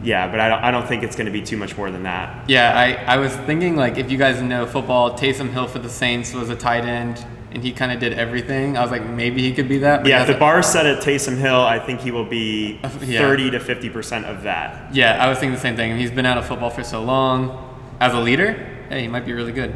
yeah, 0.03 0.31
but 0.31 0.41
I 0.41 0.49
don't, 0.49 0.63
I 0.65 0.71
don't 0.71 0.87
think 0.87 1.03
it's 1.03 1.17
going 1.17 1.27
to 1.27 1.33
be 1.33 1.43
too 1.43 1.57
much 1.57 1.77
more 1.77 1.91
than 1.91 2.05
that. 2.05 2.49
Yeah, 2.49 2.77
I, 2.77 3.15
I 3.15 3.17
was 3.19 3.35
thinking, 3.37 3.77
like, 3.77 3.99
if 3.99 4.11
you 4.11 4.19
guys 4.19 4.41
know 4.41 4.67
football, 4.67 5.19
Taysom 5.19 5.51
Hill 5.51 5.67
for 5.67 5.79
the 5.79 5.89
Saints 5.89 6.33
was 6.35 6.51
a 6.51 6.57
tight 6.57 6.85
end, 6.85 7.25
and 7.51 7.63
he 7.63 7.73
kind 7.73 7.91
of 7.91 7.99
did 7.99 8.13
everything. 8.13 8.77
I 8.77 8.83
was 8.83 8.91
like, 8.91 9.05
maybe 9.05 9.41
he 9.43 9.53
could 9.55 9.69
be 9.69 9.79
that. 9.79 10.07
yeah, 10.07 10.21
if 10.23 10.29
the 10.29 10.35
bar 10.35 10.63
set 10.63 10.87
at 10.87 11.03
Taysom 11.03 11.37
Hill, 11.39 11.61
I 11.61 11.79
think 11.79 12.01
he 12.01 12.11
will 12.11 12.25
be 12.25 12.81
yeah. 13.03 13.21
30 13.21 13.53
to 13.53 13.59
50% 13.59 14.25
of 14.25 14.43
that. 14.43 14.95
Yeah, 14.95 15.23
I 15.25 15.29
was 15.29 15.39
thinking 15.39 15.55
the 15.55 15.61
same 15.61 15.77
thing. 15.77 15.97
He's 15.99 16.11
been 16.11 16.27
out 16.27 16.39
of 16.39 16.47
football 16.47 16.71
for 16.71 16.85
so 16.85 17.03
long. 17.03 17.65
As 18.01 18.15
a 18.15 18.21
leader, 18.21 18.53
hey, 18.91 19.03
he 19.03 19.09
might 19.09 19.27
be 19.27 19.33
really 19.33 19.53
good. 19.53 19.75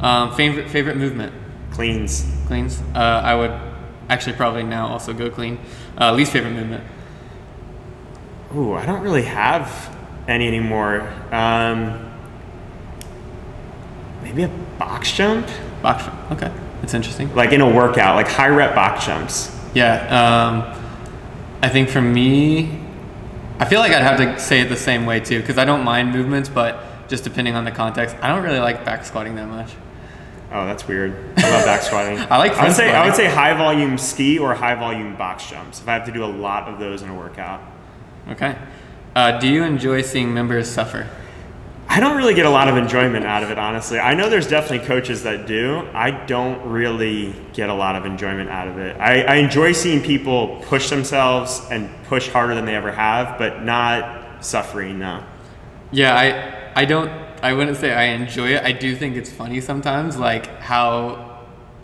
Um, 0.00 0.34
favorite, 0.34 0.70
favorite 0.70 0.96
movement? 0.96 1.32
Cleans. 1.72 2.24
Cleans. 2.46 2.80
Uh, 2.94 2.98
I 2.98 3.34
would 3.34 3.50
actually 4.08 4.36
probably 4.36 4.62
now 4.62 4.86
also 4.86 5.12
go 5.12 5.30
clean. 5.30 5.58
Uh, 5.98 6.12
least 6.12 6.32
favorite 6.32 6.52
movement? 6.52 6.84
Ooh, 8.54 8.74
I 8.74 8.86
don't 8.86 9.02
really 9.02 9.22
have 9.22 9.96
any 10.28 10.46
anymore. 10.46 11.00
Um, 11.32 12.12
maybe 14.22 14.44
a 14.44 14.48
box 14.78 15.12
jump. 15.12 15.48
Box 15.82 16.04
jump. 16.04 16.32
Okay, 16.32 16.52
that's 16.80 16.94
interesting. 16.94 17.34
Like 17.34 17.52
in 17.52 17.60
a 17.60 17.72
workout, 17.72 18.16
like 18.16 18.28
high 18.28 18.48
rep 18.48 18.74
box 18.74 19.06
jumps. 19.06 19.56
Yeah. 19.74 20.06
Um, 20.08 20.82
I 21.62 21.68
think 21.68 21.88
for 21.88 22.00
me, 22.00 22.80
I 23.58 23.64
feel 23.64 23.80
like 23.80 23.92
I'd 23.92 24.02
have 24.02 24.18
to 24.18 24.38
say 24.38 24.60
it 24.60 24.68
the 24.68 24.76
same 24.76 25.06
way 25.06 25.20
too, 25.20 25.40
because 25.40 25.58
I 25.58 25.64
don't 25.64 25.84
mind 25.84 26.12
movements, 26.12 26.48
but 26.48 27.08
just 27.08 27.24
depending 27.24 27.54
on 27.54 27.64
the 27.64 27.70
context, 27.70 28.16
I 28.22 28.28
don't 28.28 28.42
really 28.42 28.60
like 28.60 28.84
back 28.84 29.04
squatting 29.04 29.34
that 29.36 29.48
much. 29.48 29.72
Oh, 30.52 30.64
that's 30.64 30.86
weird. 30.86 31.12
I 31.38 31.50
love 31.50 31.64
back 31.64 31.82
squatting. 31.82 32.18
I 32.30 32.38
like. 32.38 32.52
I 32.52 32.66
would 32.66 32.76
say 32.76 32.94
I 32.94 33.04
would 33.04 33.16
say 33.16 33.26
high 33.26 33.54
volume 33.54 33.98
ski 33.98 34.38
or 34.38 34.54
high 34.54 34.76
volume 34.76 35.16
box 35.16 35.50
jumps. 35.50 35.80
If 35.80 35.88
I 35.88 35.94
have 35.94 36.06
to 36.06 36.12
do 36.12 36.24
a 36.24 36.26
lot 36.26 36.68
of 36.68 36.78
those 36.78 37.02
in 37.02 37.08
a 37.08 37.14
workout. 37.14 37.60
Okay. 38.28 38.56
Uh, 39.14 39.38
do 39.38 39.48
you 39.48 39.62
enjoy 39.62 40.02
seeing 40.02 40.34
members 40.34 40.68
suffer? 40.68 41.08
I 41.88 42.00
don't 42.00 42.16
really 42.16 42.34
get 42.34 42.46
a 42.46 42.50
lot 42.50 42.68
of 42.68 42.76
enjoyment 42.76 43.24
out 43.24 43.42
of 43.42 43.50
it, 43.50 43.58
honestly. 43.58 43.98
I 43.98 44.14
know 44.14 44.28
there's 44.28 44.48
definitely 44.48 44.86
coaches 44.86 45.22
that 45.22 45.46
do. 45.46 45.88
I 45.94 46.10
don't 46.10 46.68
really 46.68 47.34
get 47.52 47.70
a 47.70 47.74
lot 47.74 47.94
of 47.94 48.04
enjoyment 48.04 48.50
out 48.50 48.66
of 48.68 48.78
it. 48.78 48.96
I, 49.00 49.22
I 49.22 49.34
enjoy 49.36 49.72
seeing 49.72 50.02
people 50.02 50.60
push 50.64 50.90
themselves 50.90 51.62
and 51.70 51.88
push 52.04 52.28
harder 52.28 52.54
than 52.54 52.64
they 52.64 52.74
ever 52.74 52.90
have, 52.90 53.38
but 53.38 53.62
not 53.62 54.44
suffering, 54.44 54.98
no. 54.98 55.24
Yeah, 55.92 56.14
I, 56.14 56.82
I 56.82 56.84
don't, 56.84 57.08
I 57.42 57.52
wouldn't 57.52 57.76
say 57.76 57.94
I 57.94 58.06
enjoy 58.06 58.48
it. 58.48 58.64
I 58.64 58.72
do 58.72 58.96
think 58.96 59.16
it's 59.16 59.30
funny 59.30 59.60
sometimes, 59.60 60.18
like 60.18 60.46
how 60.58 61.35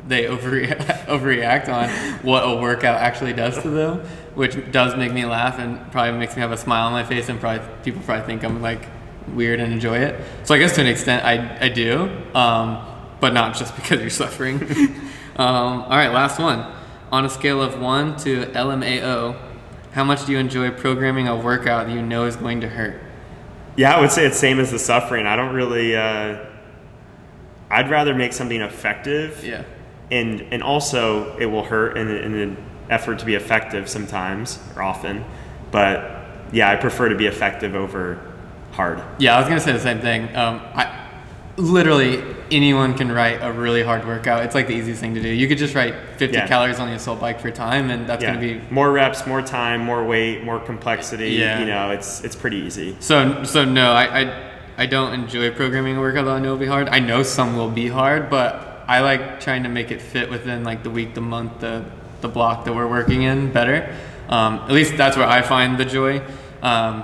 they 0.07 0.25
overreact, 0.25 1.05
overreact 1.07 1.69
on 1.69 1.89
what 2.25 2.41
a 2.41 2.61
workout 2.61 3.01
actually 3.01 3.33
does 3.33 3.61
to 3.63 3.71
them, 3.71 4.01
which 4.35 4.71
does 4.73 4.97
make 4.97 5.13
me 5.13 5.25
laugh 5.25 5.59
and 5.59 5.91
probably 5.93 6.19
makes 6.19 6.35
me 6.35 6.43
have 6.43 6.53
a 6.53 6.57
smile 6.57 6.87
on 6.87 6.93
my 6.93 7.05
face, 7.05 7.29
and 7.29 7.41
probably 7.41 7.67
people 7.83 8.03
probably 8.03 8.27
think 8.27 8.45
I'm 8.45 8.63
like 8.63 8.87
weird 9.29 9.61
and 9.61 9.73
enjoy 9.73 9.99
it. 9.99 10.21
So 10.45 10.55
I 10.55 10.59
guess 10.59 10.75
to 10.77 10.81
an 10.81 10.87
extent 10.87 11.25
I, 11.25 11.67
I 11.67 11.69
do, 11.69 12.11
um, 12.35 12.85
but 13.21 13.33
not 13.33 13.57
just 13.57 13.75
because 13.77 14.01
you're 14.01 14.11
suffering. 14.11 14.61
um, 15.37 15.83
all 15.83 15.91
right, 15.91 16.13
last 16.13 16.39
one. 16.39 16.67
On 17.11 17.27
a 17.27 17.29
scale 17.29 17.63
of 17.63 17.79
one 17.79 18.17
to 18.19 18.47
LMAO, 18.47 19.39
how 19.93 20.03
much 20.03 20.25
do 20.25 20.33
you 20.33 20.39
enjoy 20.39 20.71
programming 20.71 21.29
a 21.29 21.37
workout 21.37 21.87
that 21.87 21.93
you 21.93 22.01
know 22.01 22.25
is 22.25 22.37
going 22.37 22.63
to 22.63 22.69
hurt? 22.69 23.03
Yeah, 23.77 23.95
I 23.95 24.01
would 24.01 24.11
say 24.11 24.27
it's 24.27 24.39
same 24.39 24.59
as 24.59 24.71
the 24.71 24.79
suffering. 24.79 25.27
I 25.27 25.37
don't 25.37 25.55
really. 25.55 25.95
Uh, 25.95 26.47
I'd 27.71 27.91
rather 27.91 28.15
make 28.15 28.33
something 28.33 28.61
effective. 28.61 29.45
Yeah 29.45 29.65
and 30.13 30.43
and 30.53 30.63
also 30.63 31.37
it 31.39 31.47
will 31.47 31.65
hurt 31.65 31.97
in, 31.99 32.09
in 32.09 32.35
an 32.35 32.57
effort 32.89 33.19
to 33.19 33.25
be 33.25 33.35
effective 33.35 33.89
sometimes 33.89 34.61
or 34.77 34.83
often 34.83 35.25
but 35.73 36.23
yeah, 36.53 36.71
I 36.71 36.77
prefer 36.77 37.09
to 37.09 37.17
be 37.17 37.27
effective 37.27 37.75
over 37.75 38.21
hard. 38.73 39.03
Yeah, 39.19 39.37
I 39.37 39.41
was 39.41 39.49
gonna 39.49 39.61
say 39.61 39.73
the 39.73 39.81
same 39.81 40.01
thing. 40.01 40.25
Um, 40.37 40.61
I 40.75 40.99
literally 41.57 42.23
anyone 42.51 42.95
can 42.95 43.11
write 43.11 43.39
a 43.43 43.51
really 43.53 43.83
hard 43.83 44.07
workout. 44.07 44.45
It's 44.45 44.55
like 44.55 44.67
the 44.67 44.75
easiest 44.75 45.01
thing 45.01 45.15
to 45.15 45.23
do. 45.23 45.29
You 45.29 45.49
could 45.49 45.59
just 45.59 45.75
write 45.75 45.95
50 46.19 46.37
Yeah. 46.37 46.47
calories 46.47 46.79
on 46.79 46.89
the 46.89 46.95
assault 46.95 47.21
bike 47.21 47.41
for 47.41 47.51
time, 47.51 47.91
and 47.91 48.07
that's 48.07 48.23
Yeah, 48.23 48.35
gonna 48.35 48.47
be 48.47 48.61
more 48.71 48.93
reps, 48.93 49.27
more 49.27 49.41
time, 49.43 49.81
more 49.81 50.05
weight, 50.05 50.45
more 50.45 50.61
complexity. 50.61 51.31
Yeah. 51.31 51.59
You 51.61 51.67
know, 51.67 51.91
it's 51.91 52.23
it's 52.23 52.37
pretty 52.37 52.59
easy. 52.59 52.97
So 53.01 53.45
so 53.45 53.65
no, 53.65 53.93
I, 53.93 54.21
I 54.23 54.33
I 54.79 54.87
don't 54.87 55.13
enjoy 55.15 55.51
programming 55.53 55.97
a 55.97 56.01
workout 56.01 56.27
that 56.27 56.33
I 56.37 56.39
know 56.39 56.51
will 56.51 56.59
be 56.59 56.67
hard. 56.67 56.89
I 56.91 56.99
know 56.99 57.23
some 57.23 57.57
will 57.57 57.71
be 57.71 57.89
hard, 57.89 58.29
but 58.29 58.72
I 58.93 59.01
like 59.01 59.41
trying 59.41 59.63
to 59.63 59.71
make 59.71 59.91
it 59.91 60.03
fit 60.03 60.29
within 60.29 60.65
like 60.65 60.83
the 60.83 60.91
week, 60.91 61.15
the 61.15 61.23
month, 61.23 61.61
the 61.61 61.83
the 62.21 62.29
block 62.29 62.67
that 62.67 62.75
we're 62.75 62.87
working 62.87 63.23
in 63.23 63.51
better. 63.51 63.97
Um, 64.29 64.57
at 64.59 64.73
least 64.73 64.99
that's 64.99 65.17
where 65.17 65.27
I 65.27 65.41
find 65.41 65.79
the 65.79 65.87
joy. 65.87 66.23
Um, 66.63 67.03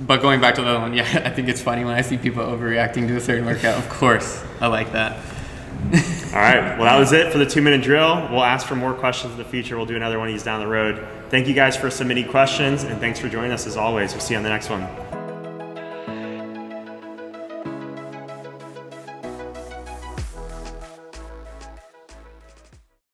but 0.00 0.20
going 0.20 0.40
back 0.40 0.56
to 0.56 0.62
the 0.62 0.68
other 0.68 0.80
one, 0.80 0.94
yeah, 1.00 1.22
I 1.24 1.30
think 1.30 1.48
it's 1.48 1.62
funny 1.62 1.84
when 1.84 1.94
I 1.94 2.00
see 2.00 2.18
people 2.18 2.44
overreacting 2.44 3.06
to 3.06 3.16
a 3.16 3.20
certain 3.20 3.46
workout. 3.46 3.78
Of 3.78 3.88
course, 3.88 4.44
I 4.60 4.66
like 4.66 4.92
that. 4.92 5.12
All 6.34 6.40
right. 6.40 6.76
Well, 6.76 6.86
that 6.86 6.98
was 6.98 7.12
it 7.12 7.30
for 7.30 7.38
the 7.38 7.46
two 7.46 7.62
minute 7.62 7.82
drill. 7.82 8.28
We'll 8.32 8.42
ask 8.42 8.66
for 8.66 8.74
more 8.74 8.92
questions 8.92 9.32
in 9.32 9.38
the 9.38 9.44
future. 9.44 9.76
We'll 9.76 9.86
do 9.86 9.94
another 9.94 10.18
one 10.18 10.26
of 10.26 10.34
these 10.34 10.42
down 10.42 10.58
the 10.58 10.66
road. 10.66 11.06
Thank 11.30 11.46
you 11.46 11.54
guys 11.54 11.76
for 11.76 11.88
submitting 11.88 12.26
questions, 12.26 12.82
and 12.82 12.98
thanks 12.98 13.20
for 13.20 13.28
joining 13.28 13.52
us 13.52 13.64
as 13.68 13.76
always. 13.76 14.10
We'll 14.10 14.20
see 14.22 14.34
you 14.34 14.38
on 14.38 14.42
the 14.42 14.50
next 14.50 14.70
one. 14.70 15.05